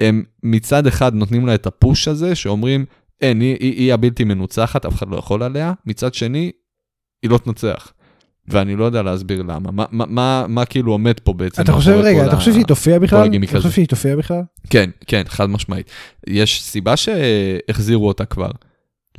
[0.00, 2.84] הם מצד אחד נותנים לה את הפוש הזה, שאומרים,
[3.20, 5.72] אין, היא, היא, היא הבלתי מנוצחת, אף אחד לא יכול עליה.
[5.86, 6.50] מצד שני,
[7.22, 7.92] היא לא תנצח.
[8.48, 9.70] ואני לא יודע להסביר למה.
[9.70, 11.62] מה, מה, מה, מה כאילו עומד פה בעצם?
[11.62, 13.28] אתה חושב, רגע, אתה חושב שהיא תופיע בכלל?
[13.44, 13.70] אתה חושב.
[13.70, 14.42] שהיא תופיע בכלל?
[14.70, 15.90] כן, כן, חד משמעית.
[16.26, 18.50] יש סיבה שהחזירו אותה כבר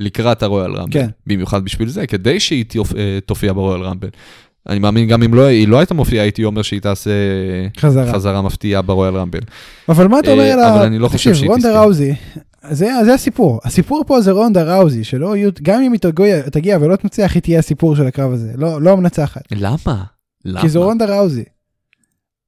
[0.00, 0.92] לקראת הרויאל רמבל.
[0.92, 1.08] כן.
[1.26, 4.08] במיוחד בשביל זה, כדי שהיא תיופ- אה, תופיע ברויאל רמבל.
[4.68, 7.10] אני מאמין, גם אם לא, היא לא הייתה מופיעה, הייתי אומר שהיא תעשה
[7.78, 8.12] חזרה.
[8.12, 9.40] חזרה מפתיעה ברויאל רמבל.
[9.88, 10.74] אבל מה אתה אומר אה, על ה...
[10.74, 11.80] אבל אני לא חושב שהיא רונדה תזכה.
[11.82, 12.14] ראוזי,
[12.70, 13.60] זה, זה הסיפור.
[13.64, 17.42] הסיפור פה זה רונדה ראוזי, שלא יהיו, גם אם היא תגיע, תגיע ולא תנצח, היא
[17.42, 18.52] תהיה הסיפור של הקרב הזה.
[18.56, 19.42] לא, לא המנצחת.
[19.52, 19.76] למה?
[20.44, 20.60] למה?
[20.60, 21.44] כי זו רונדה ראוזי.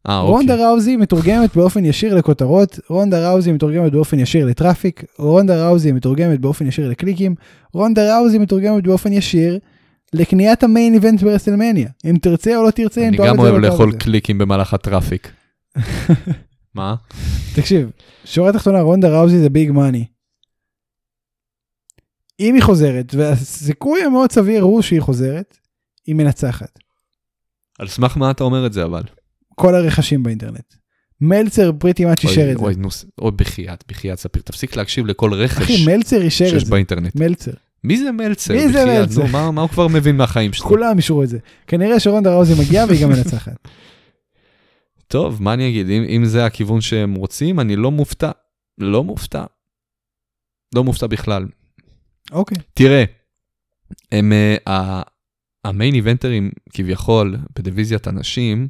[0.08, 0.32] אה, אוקיי.
[0.32, 5.92] רונדה ראוזי מתורגמת באופן ישיר לכותרות, רונדה ראוזי מתורגמת באופן ישיר ל traffic, רונדה ראוזי
[5.92, 7.34] מתורגמת באופן ישיר לקליקים,
[7.72, 9.58] רונדה ראוזי מתורגמת באופן ישיר
[10.12, 11.88] לקניית ה main event ברסלמניה.
[12.04, 13.80] אם תרצה או לא תרצה, אם אני תאהב גם את זה או אוהב לא תאהב
[13.80, 13.92] לאכול.
[13.98, 15.32] קליקים במהלך הטראפיק.
[16.74, 16.94] מה?
[17.54, 17.90] תקשיב,
[18.24, 20.04] שורה תחתונה, רונדה ראוזי זה ביג מאני.
[22.40, 25.58] אם היא חוזרת, והסיכוי המאוד סביר הוא שהיא חוזרת,
[26.06, 26.78] היא מנצחת.
[27.78, 29.02] על סמך מה אתה אומר את זה אבל?
[29.60, 30.74] כל הרכשים באינטרנט.
[31.20, 32.64] מלצר פריטי מאץ' אישר את זה.
[32.64, 32.88] אוי, נו,
[33.18, 36.70] אוי, בחייאת, בחייאת ספיר, תפסיק להקשיב לכל רכש אחי, מלצר אישר שיש את זה.
[36.70, 37.14] באינטרנט.
[37.16, 37.50] מלצר.
[37.84, 38.54] מי זה מלצר?
[38.54, 39.22] מי זה בחייאת, מלצר?
[39.22, 40.66] נו, מה- מה הוא כבר מבין מהחיים שלו?
[40.66, 41.38] כולם אישרו את זה.
[41.66, 43.68] כנראה שרונדה ראוזי מגיעה והיא גם מנצחת.
[45.08, 48.30] טוב, מה אני אגיד, אם, אם זה הכיוון שהם רוצים, אני לא מופתע.
[48.78, 49.44] לא מופתע.
[50.74, 51.46] לא מופתע בכלל.
[52.32, 52.58] אוקיי.
[52.74, 53.04] תראה,
[54.12, 54.32] הם,
[54.68, 54.70] uh,
[55.64, 58.68] המיין איבנטרים כביכול בדיוויזיית הנשים,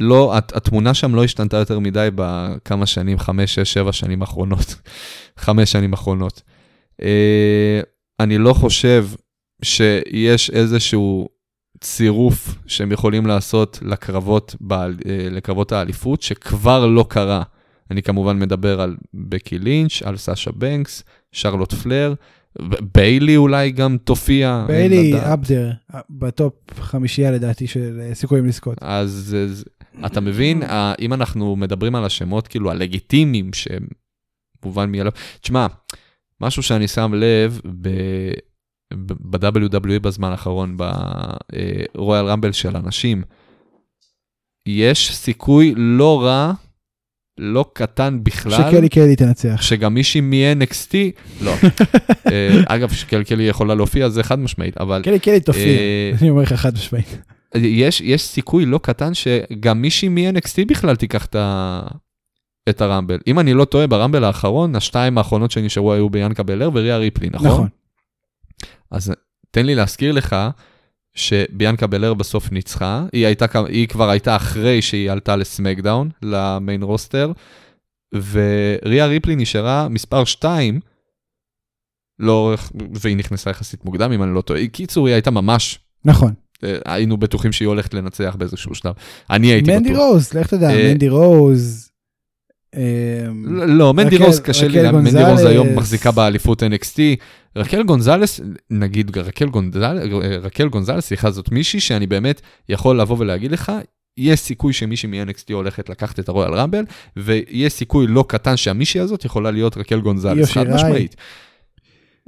[0.00, 4.74] לא, הת- התמונה שם לא השתנתה יותר מדי בכמה שנים, חמש, שש, שבע שנים האחרונות.
[5.38, 6.42] חמש שנים האחרונות.
[7.00, 7.04] Uh,
[8.20, 9.06] אני לא חושב
[9.62, 11.28] שיש איזשהו
[11.80, 17.42] צירוף שהם יכולים לעשות לקרבות, בעל, אה, לקרבות האליפות, שכבר לא קרה.
[17.90, 22.14] אני כמובן מדבר על בקי לינץ', על סאשה בנקס, שרלוט פלייר,
[22.94, 24.64] ביילי אולי גם תופיע.
[24.66, 25.12] ביילי.
[25.34, 25.70] אפדר,
[26.10, 28.78] בטופ חמישייה לדעתי של אה, סיכויים לזכות.
[28.80, 29.64] אז אז
[30.06, 30.62] אתה מבין,
[31.00, 33.86] אם אנחנו מדברים על השמות כאילו הלגיטימיים שהם
[34.64, 35.12] מובן מאליו.
[35.40, 35.66] תשמע,
[36.40, 40.76] משהו שאני שם לב ב-WWE בזמן האחרון,
[41.96, 43.22] ברויאל רמבל של אנשים,
[44.68, 46.52] יש סיכוי לא רע,
[47.38, 48.52] לא קטן בכלל.
[48.52, 49.62] שקלי קלי תנצח.
[49.62, 50.94] שגם מישהי מ-NXT,
[51.40, 51.52] לא.
[52.32, 56.30] אה, אגב, שקלי קלי יכולה להופיע, זה חד משמעית, אבל קלי קלי תופיע, אה, אני
[56.30, 57.18] אומר לך חד משמעית.
[57.54, 61.80] יש, יש סיכוי לא קטן שגם מישהי מ-NXT בכלל תיקח את, ה...
[62.68, 63.18] את הרמבל.
[63.26, 67.48] אם אני לא טועה, ברמבל האחרון, השתיים האחרונות שנשארו היו ביאנקה בלר וריה ריפלי, נכון?
[67.48, 67.68] נכון.
[68.90, 69.12] אז
[69.50, 70.36] תן לי להזכיר לך
[71.14, 77.32] שביאנקה בלר בסוף ניצחה, היא, הייתה, היא כבר הייתה אחרי שהיא עלתה לסמקדאון, למיין רוסטר,
[78.14, 80.80] וריה ריפלי נשארה מספר 2,
[82.18, 84.66] לאורך, והיא נכנסה יחסית מוקדם, אם אני לא טועה.
[84.66, 86.34] קיצור, היא הייתה ממש, נכון.
[86.64, 88.92] אה, היינו בטוחים שהיא הולכת לנצח באיזשהו שלב.
[89.30, 90.02] אני הייתי מנדי בטוח.
[90.02, 91.90] רוז, לך תדע, אה, מנדי רוז.
[92.74, 92.80] אה,
[93.66, 95.74] לא, מנדי רוז קשה לי, מנדי רוז היום.
[95.76, 96.98] מחזיקה באליפות NXT.
[97.56, 98.40] רקל גונזלס,
[98.70, 99.18] נגיד
[100.42, 103.72] רקל גונזלס, סליחה, זאת מישהי שאני באמת יכול לבוא ולהגיד לך,
[104.18, 106.84] יש סיכוי שמישהי מ-NXT הולכת לקחת את הרויאל רמבל,
[107.16, 110.68] ויש סיכוי לא קטן שהמישהי הזאת יכולה להיות רקל גונזלס, חד.
[110.68, 111.16] משמעית.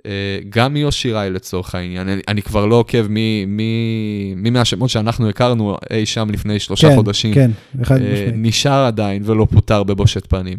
[0.06, 4.90] אה, גם מיושי ראי לצורך העניין, אני, אני כבר לא עוקב מי, מי, מי מהשמות
[4.90, 7.50] שאנחנו הכרנו אי שם לפני שלושה כן, חודשים, כן,
[7.82, 8.34] אחד אה, משמעית.
[8.36, 10.58] נשאר עדיין ולא פוטר בבושת פנים.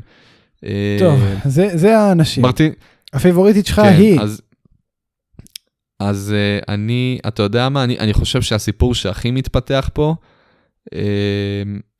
[0.65, 2.45] אה, טוב, זה זה האנשים.
[2.45, 2.69] אמרתי,
[3.13, 4.19] הפייבוריטית שלך כן, היא.
[4.19, 4.41] אז,
[5.99, 6.35] אז
[6.69, 10.15] אני, אתה יודע מה, אני, אני חושב שהסיפור שהכי מתפתח פה,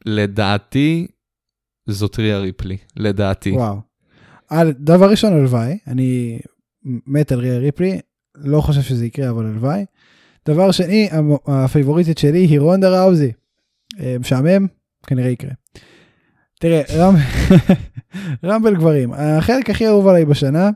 [0.05, 1.07] לדעתי,
[1.89, 3.51] זאת ריה ריפלי, לדעתי.
[3.51, 3.91] וואו.
[4.49, 6.39] על, דבר ראשון, הלוואי, אני
[6.83, 7.99] מת על ריה ריפלי,
[8.35, 9.85] לא חושב שזה יקרה, אבל הלוואי.
[10.45, 11.09] דבר שני,
[11.47, 13.31] הפייבוריטית שלי היא רונדה ראוזי.
[13.99, 14.67] אה, משעמם,
[15.07, 15.51] כנראה יקרה.
[16.59, 17.15] תראה, רמ...
[18.45, 20.69] רמבל גברים, החלק הכי אהוב עליי בשנה,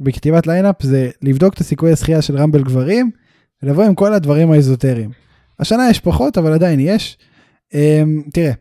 [0.00, 3.10] בכתיבת line-up, זה לבדוק את הסיכוי הזכייה של רמבל גברים,
[3.62, 5.10] ולבוא עם כל הדברים האזוטריים.
[5.58, 7.18] השנה יש פחות, אבל עדיין יש.
[7.74, 8.52] אמ, תראה,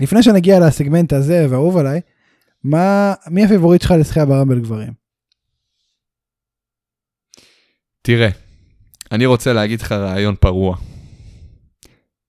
[0.00, 2.00] לפני שנגיע לסגמנט הזה והאהוב עליי,
[2.64, 4.99] מה, מי הפייבוריט שלך לזכייה ברמבל גברים?
[8.02, 8.28] תראה,
[9.12, 10.76] אני רוצה להגיד לך רעיון פרוע.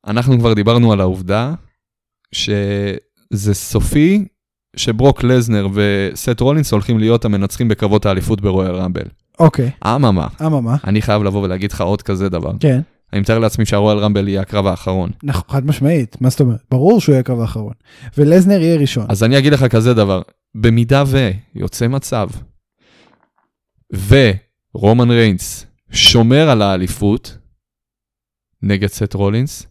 [0.08, 1.54] אנחנו כבר דיברנו על העובדה
[2.32, 4.26] שזה סופי
[4.76, 9.06] שברוק לזנר וסט רולינס הולכים להיות המנצחים בקרבות האליפות ברויאל רמבל.
[9.40, 12.52] אוקיי, אממה, אממה, אני חייב לבוא ולהגיד לך עוד כזה דבר.
[12.60, 12.82] כן,
[13.14, 15.10] אני מתאר לעצמי שהרויאל רמבל יהיה הקרב האחרון.
[15.24, 16.60] נכון, חד משמעית, מה זאת אומרת?
[16.72, 17.74] ברור שהוא יהיה הקרב האחרון.
[18.18, 19.06] ולזנר יהיה ראשון.
[19.10, 20.22] אז אני אגיד לך כזה דבר,
[20.56, 21.04] במידה
[21.56, 22.28] ויוצא מצב,
[24.76, 27.38] ורומן ריינס שומר על האליפות
[28.62, 29.68] נגד סט רולינס,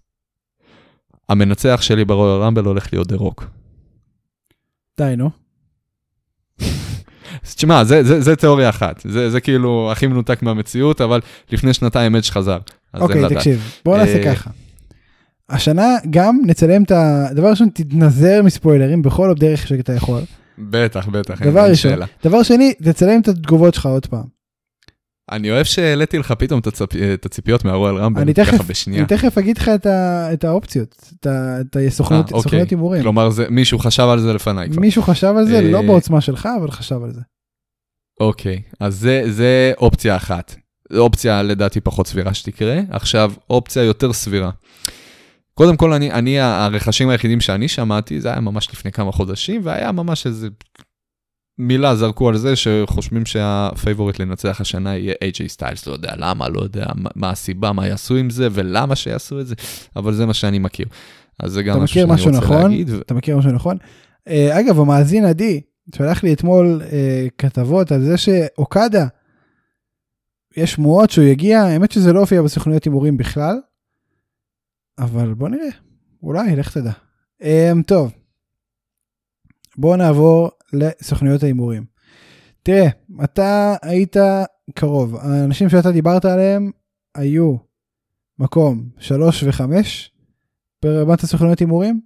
[1.29, 3.45] המנצח שלי ברויאל רמבל הולך להיות דה רוק.
[5.01, 5.31] די, נו.
[7.45, 11.21] אז תשמע, זה, זה, זה תיאוריה אחת, זה, זה כאילו הכי מנותק מהמציאות, אבל
[11.51, 12.59] לפני שנתיים אדג' חזר.
[12.95, 13.33] אוקיי, לדעת.
[13.33, 14.51] תקשיב, בוא נעשה אה, ככה.
[15.49, 17.27] השנה גם נצלם את ה...
[17.35, 20.21] דבר ראשון, תתנזר מספוילרים בכל דרך שאתה יכול.
[20.59, 21.91] בטח, בטח, דבר ראשון.
[21.93, 22.07] שאלה.
[22.25, 24.40] דבר שני, תצלם את התגובות שלך עוד פעם.
[25.31, 26.61] אני אוהב שהעליתי לך פתאום
[27.15, 29.01] את, הציפיות מהרויאל רמבל, ככה בשנייה.
[29.01, 29.71] אני תכף אגיד לך
[30.33, 32.65] את, האופציות, את, הסוכנות אה, אוקיי.
[32.71, 33.03] הימורים.
[33.03, 34.81] כלומר, מישהו חשב על זה לפניי כבר.
[34.81, 37.21] מישהו חשב על זה, אה, לא בעוצמה שלך, אבל חשב על זה.
[38.21, 40.55] אוקיי, אז זה, זה אופציה אחת.
[40.93, 42.81] זו אופציה לדעתי פחות סבירה שתקרה.
[42.91, 44.51] עכשיו, אופציה יותר סבירה.
[45.55, 49.93] קודם כל, אני, אני, הרכשים היחידים שאני שמעתי, זה היה ממש לפני כמה חודשים, והיה
[49.93, 50.49] ממש איזה
[51.59, 56.61] מילה זרקו על זה שחושבים שהפייבוריט לנצח השנה יהיה AJ סטיילס, לא יודע למה, לא
[56.61, 56.87] יודע
[57.17, 59.55] מה, הסיבה, מה יעשו עם זה ולמה שיעשו את זה,
[59.97, 60.87] אבל זה מה שאני מכיר.
[61.39, 62.71] אז זה גם משהו שאני משהו רוצה נכון?
[62.71, 62.91] להגיד.
[62.91, 63.77] ו- אתה מכיר משהו נכון?
[64.29, 65.61] אה, אגב, המאזין עדי
[65.97, 69.07] שלח לי אתמול אה, כתבות על זה שאוקדה,
[70.57, 73.61] יש שמועות שהוא יגיע, האמת שזה לא הופיע בסוכנויות הימורים בכלל,
[74.99, 75.69] אבל בוא נראה,
[76.23, 76.93] אולי, לך תדע.
[77.43, 78.13] אה, טוב,
[79.77, 81.85] בוא נעבור לסוכנויות ההימורים.
[82.63, 82.89] תראה,
[83.25, 84.17] אתה היית
[84.75, 86.71] קרוב, האנשים שאתה דיברת עליהם
[87.15, 87.57] היו
[88.39, 89.61] מקום 3 ו-5
[90.83, 92.01] ברמת הסוכנויות הימורים,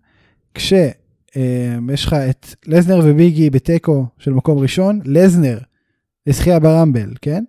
[0.55, 5.59] כשיש לך את לזנר וביגי בתיקו של מקום ראשון, לזנר
[6.27, 7.45] לזכייה ברמבל, כן?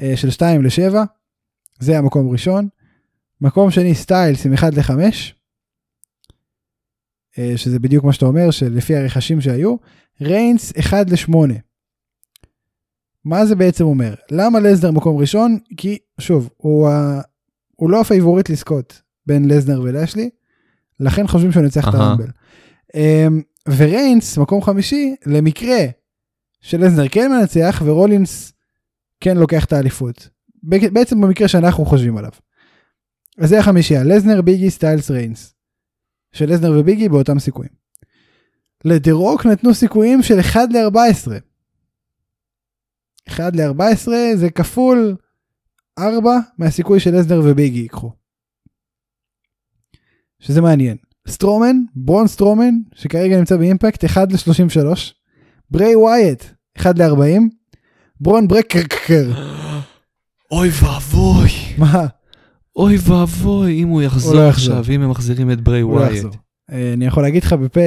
[0.00, 0.94] אה, של 2 ל-7,
[1.80, 2.68] זה המקום ראשון.
[3.40, 4.90] מקום שני סטיילס עם 1 ל-5,
[7.56, 9.76] שזה בדיוק מה שאתה אומר, שלפי הרכשים שהיו,
[10.20, 11.34] ריינס 1 ל-8.
[13.24, 14.14] מה זה בעצם אומר?
[14.30, 15.58] למה לזנר מקום ראשון?
[15.76, 17.20] כי שוב, הוא, ה...
[17.76, 20.30] הוא לא הפייבוריט לזכות בין לזנר ולאשלי,
[21.00, 21.94] לכן חושבים שהוא ניצח את.
[21.94, 22.30] הרמבל.
[22.94, 25.78] אמ, וריינס מקום חמישי למקרה
[26.60, 28.52] שלזנר כן מנצח ורולינס
[29.20, 30.28] כן לוקח את האליפות.
[30.62, 32.30] בעצם במקרה שאנחנו חושבים עליו.
[33.38, 35.54] אז זה החמישייה, לזנר, ביגי, סטיילס, ריינס.
[36.32, 37.72] שלזנר וביגי באותם סיכויים.
[38.84, 41.32] לדה רוק נתנו סיכויים של 1 ל-14.
[43.28, 45.16] 1 ל-14 זה כפול
[45.98, 48.12] 4 מהסיכוי של לזנר וביגי ייקחו.
[50.40, 50.96] שזה מעניין.
[51.28, 54.98] סטרומן, ברון סטרומן, שכרגע נמצא באימפקט, 1 ל-33.
[55.70, 56.44] בריי ווייט,
[56.78, 57.42] 1 ל-40.
[58.20, 59.30] ברון ברייקר,
[60.50, 62.06] אוי ואבוי, מה?
[62.76, 64.76] אוי ואבוי, אם הוא יחזור לא יחזור.
[64.76, 66.26] עכשיו, אם הם מחזירים את בריי הוא לא ווייט.
[66.72, 67.80] אה, אני יכול להגיד לך בפה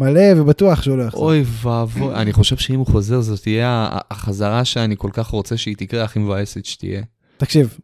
[0.00, 1.24] מלא ובטוח שהוא לא יחזור.
[1.24, 5.76] אוי ואבוי, אני חושב שאם הוא חוזר זאת תהיה החזרה שאני כל כך רוצה שהיא
[5.76, 7.02] תקרה, הכי מבאסת שתהיה.
[7.36, 7.78] תקשיב,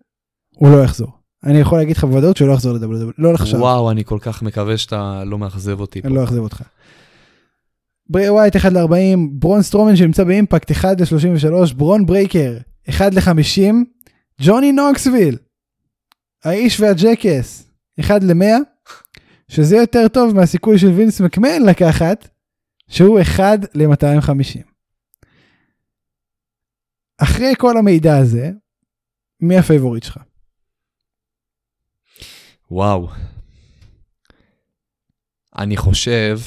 [0.54, 1.08] הוא לא יחזור.
[1.44, 4.42] אני יכול להגיד לך בוודאות שהוא לא יחזור ל-WWE, לא עכשיו, וואו, אני כל כך
[4.42, 6.00] מקווה שאתה לא מאכזב אותי.
[6.04, 6.62] אני לא אכזב אותך.
[8.10, 12.56] ברי ווייט 1 ל-40, ברון סטרומן שנמצא באימפקט 1 ל-33, ברון ברייקר
[12.88, 13.74] 1 ל-50,
[14.40, 15.36] ג'וני נוקסוויל,
[16.44, 18.44] האיש והג'קאס 1 ל-100,
[19.48, 22.28] שזה יותר טוב מהסיכוי של וינס מקמן לקחת,
[22.88, 23.42] שהוא 1
[23.74, 24.62] ל-250.
[27.18, 28.50] אחרי כל המידע הזה,
[29.40, 30.18] מי הפייבוריט שלך?
[32.70, 33.08] וואו.
[35.58, 36.38] אני חושב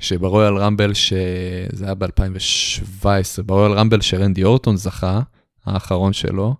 [0.00, 5.20] שברויאל רמבל, שזה היה ב-2017, ברויאל רמבל שרנדי אורטון זכה,
[5.64, 6.54] האחרון שלו,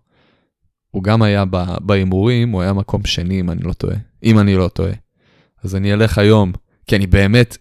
[0.90, 1.44] הוא גם היה
[1.80, 3.96] בהימורים, הוא היה מקום שני, אם אני לא טועה.
[4.24, 4.92] אם אני לא טועה.
[5.64, 6.52] אז אני אלך היום,
[6.86, 7.56] כי אני באמת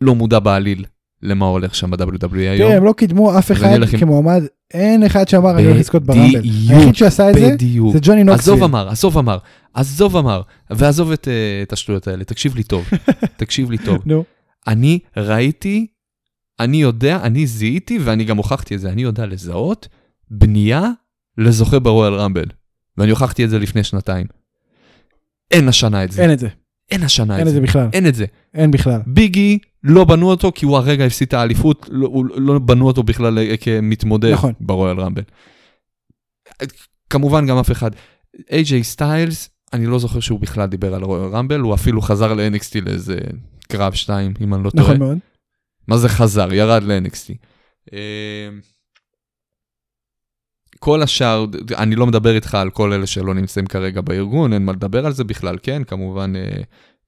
[0.00, 0.84] לא מודע בעליל
[1.22, 2.68] למה הולך שם ב-WWE היום.
[2.68, 4.42] תראה, הם לא קידמו אף אחד כמועמד,
[4.74, 6.42] אין אחד שאמר אני הולך לזכות ברמבל.
[6.68, 7.56] היחיד שעשה את זה.
[7.92, 8.54] זה ג'וני נוקסוויל.
[8.54, 9.38] עזוב אמר, עזוב אמר,
[9.74, 12.88] עזוב אמר, ועזוב את, אה, השטויות האלה, תקשיב לי טוב,
[13.36, 13.98] תקשיב לי טוב.
[14.66, 15.86] אני ראיתי,
[16.60, 19.88] אני יודע, אני זיהיתי, ואני גם הוכחתי את זה, אני יודע לזהות
[20.30, 20.90] בנייה
[21.38, 22.46] לזוכה ברויאל רמבל.
[22.98, 24.26] ואני הוכחתי את זה לפני שנתיים.
[25.52, 26.48] אין השנה את זה, אין את זה,
[26.90, 28.24] אין השנה אין את את זה, זה בכלל, אין את זה.
[28.54, 29.00] אין בכלל.
[29.06, 33.38] ביגי, לא בנו אותו כי הוא הרגע הפסיד את האליפות, לא, לא בנו אותו בכלל
[33.38, 34.52] אה, כמתמודד נכון.
[34.60, 35.22] ברויאל רמבל.
[37.10, 37.90] כמובן גם אף אחד.
[38.50, 42.80] איי-ג'יי סטיילס, אני לא זוכר שהוא בכלל דיבר על רויאל רמבל, הוא אפילו חזר ל-NXT
[42.82, 43.18] לאיזה
[43.68, 44.84] קרב שתיים, אם אני לא טועה.
[44.84, 45.18] נכון מאוד.
[45.88, 46.52] מה זה חזר?
[46.52, 47.34] ירד ל-NXT.
[50.84, 51.44] כל השאר,
[51.78, 55.12] אני לא מדבר איתך על כל אלה שלא נמצאים כרגע בארגון, אין מה לדבר על
[55.12, 55.84] זה בכלל, כן?
[55.84, 56.62] כמובן אה,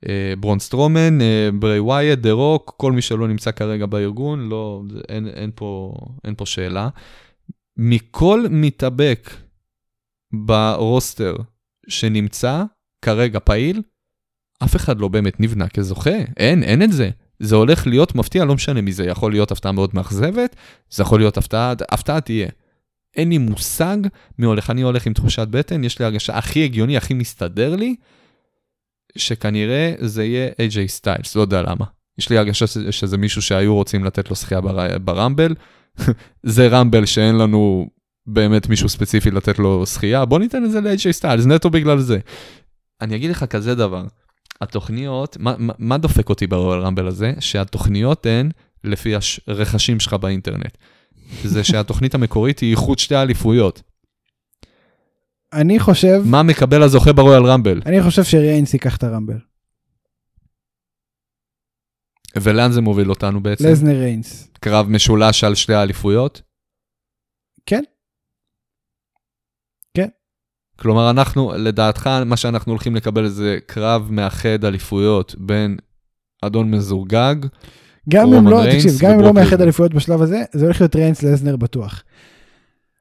[0.08, 4.82] אה, ברון סטרומן, אה, ברי ווייט, דה רוק, כל מי שלא נמצא כרגע בארגון, לא,
[5.08, 5.94] אין, אין, פה,
[6.24, 6.88] אין פה שאלה.
[7.76, 9.30] מכל מתאבק
[10.32, 11.36] ברוסטר
[11.88, 12.62] שנמצא
[13.02, 13.82] כרגע פעיל,
[14.64, 17.10] אף אחד לא באמת נבנה כזוכה, אין, אין את זה.
[17.38, 20.56] זה הולך להיות מפתיע, לא משנה מי זה, יכול להיות הפתעה מאוד מאכזבת,
[20.90, 22.48] זה יכול להיות הפתעה, הפתעה תהיה.
[23.16, 23.96] אין לי מושג
[24.38, 27.94] מי הולך, אני הולך עם תחושת בטן, יש לי הרגשה הכי הגיוני, הכי מסתדר לי,
[29.18, 31.84] שכנראה זה יהיה AJ סטיילס, לא יודע למה.
[32.18, 35.54] יש לי הרגשה שזה, שזה מישהו שהיו רוצים לתת לו שחייה בר, ברמבל,
[36.42, 37.88] זה רמבל שאין לנו
[38.26, 42.18] באמת מישהו ספציפי לתת לו שחייה, בוא ניתן את זה ל-AJ סטיילס, נטו בגלל זה.
[43.00, 44.04] אני אגיד לך כזה דבר,
[44.60, 47.32] התוכניות, מה, מה, דופק אותי ברואל רמבל הזה?
[47.40, 48.50] שהתוכניות הן
[48.84, 49.14] לפי
[49.46, 50.76] הרכשים שלך באינטרנט.
[51.44, 53.82] זה שהתוכנית המקורית היא איחוד שתי האליפויות.
[55.52, 57.82] אני חושב, מה מקבל הזוכה ברואל רמבל?
[57.86, 59.38] אני חושב שריינס ייקח את הרמבל.
[62.36, 63.68] ולאן זה מוביל אותנו בעצם?
[63.68, 64.48] לזנר ריינס.
[64.60, 66.42] קרב משולש על שתי האליפויות?
[67.66, 67.82] כן.
[69.94, 70.08] כן.
[70.76, 75.76] כלומר, אנחנו, לדעתך, מה שאנחנו הולכים לקבל זה קרב מאחד אליפויות בין
[76.42, 77.34] אדון מזורגג,
[78.08, 79.60] גם אם לא, ריינס תקשיב, גם אם לא מאחד.
[79.60, 82.02] אליפויות בשלב הזה, זה הולך להיות ריינס לזנר בטוח.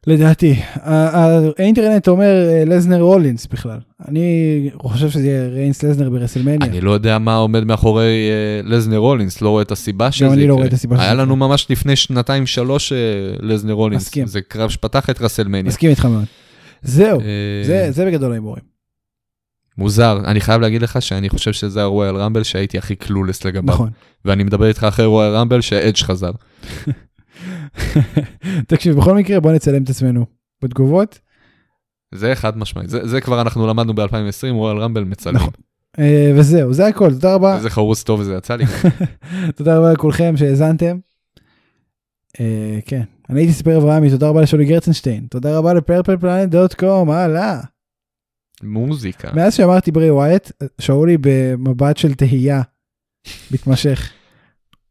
[0.08, 3.78] לדעתי, האינטרנט אומר אה, לזנר רולינס בכלל.
[4.08, 6.68] אני חושב שזה יהיה ריינס לזנר ברסלמניה.
[6.70, 10.36] אני לא יודע מה עומד מאחורי אה, לזנר רולינס, לא רואה את הסיבה שזה אני
[10.38, 10.56] לא יקרה.
[10.56, 11.48] רואה את הסיבה שזה היה לנו יקרה.
[11.48, 12.98] ממש לפני שנתיים שלוש אה,
[13.40, 14.02] לזנר רולינס.
[14.02, 14.28] מסכים.
[14.28, 15.64] זה קרב שפתח את רסלמניה.
[15.64, 16.26] מסכים איתך מאוד.
[16.84, 17.20] זהו,
[17.66, 18.73] זה- זה בגדול ההימורים.
[19.78, 23.74] מוזר, אני חייב להגיד לך שאני חושב שזה הרואל רמבל שהייתי הכי clueless לגביו.
[23.74, 23.90] נכון.
[24.26, 26.32] ואני מדבר איתך אחרי רואל רמבל שאדג' חזר.
[28.68, 30.26] תקשיב, בכל מקרה בוא נצלם את עצמנו
[30.62, 31.20] בתגובות.
[32.16, 35.36] זה חד משמעית, זה, זה כבר אנחנו למדנו ב-2020, רואל רמבל מצלם.
[35.36, 35.54] נכון.
[36.00, 37.56] אה, וזהו, זה הכל, תודה רבה.
[37.56, 38.66] איזה חרוץ טוב זה יצא לי.
[39.58, 40.98] תודה רבה לכולכם שהאזנתם.
[42.40, 47.60] אה, כן, אני הייתי ספיר אברהמי, תודה רבה לשולי גרצנשטיין, תודה רבה לפרפלפלנט.קום, הלאה.
[48.66, 49.32] מוזיקה.
[49.36, 50.52] מאז שאמרתי ברי ווייט,
[50.82, 52.62] שאולי במבט של תהייה
[53.52, 54.12] מתמשך.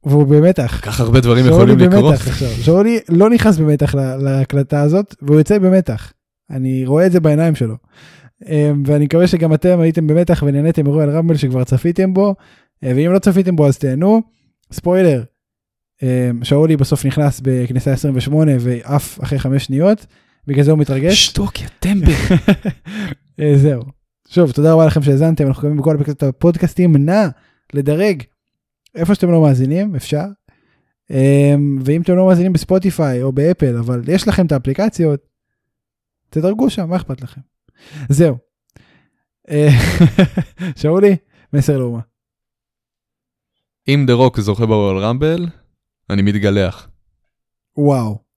[0.05, 0.81] והוא במתח.
[0.83, 2.15] כך הרבה דברים יכולים לקרות.
[2.63, 6.13] שאולי לא נכנס במתח לה- להקלטה הזאת, והוא יוצא במתח.
[6.51, 7.77] אני רואה את זה בעיניים שלו.
[8.49, 12.35] אמ, ואני מקווה שגם אתם הייתם במתח ונהניתם מרועל רמבל שכבר צפיתם בו,
[12.85, 14.23] אה, ואם לא צפיתם בו אז תהנו.
[14.73, 15.23] ספוילר,
[16.03, 16.09] אמ,
[16.45, 20.07] שאולי בסוף נכנס בכניסה 28 ועף אחרי חמש שניות,
[20.47, 21.27] בגלל זה הוא מתרגש.
[21.27, 22.13] שתוק, יא טמבל.
[23.41, 23.83] אה, זהו.
[24.29, 27.29] שוב, תודה רבה לכם שהאזנתם, אנחנו קוראים בכל הפודקאסטים, נא
[27.73, 28.23] לדרג
[28.95, 30.25] איפה שאתם לא מאזינים, אפשר.
[31.11, 35.21] אמ, ואם אתם לא מאזינים בספוטיפיי או באפל, אבל יש לכם את האפליקציות,
[36.31, 37.41] תדרגו שם, מה אכפת לכם?
[38.09, 38.37] זהו.
[39.51, 39.69] אה,
[40.81, 41.17] שאולי,
[41.53, 42.01] מסר לאומה.
[43.89, 45.47] אם דה רוק זוכה ברואל רמבל,
[46.11, 46.89] אני מתגלח.
[47.77, 48.32] וואו.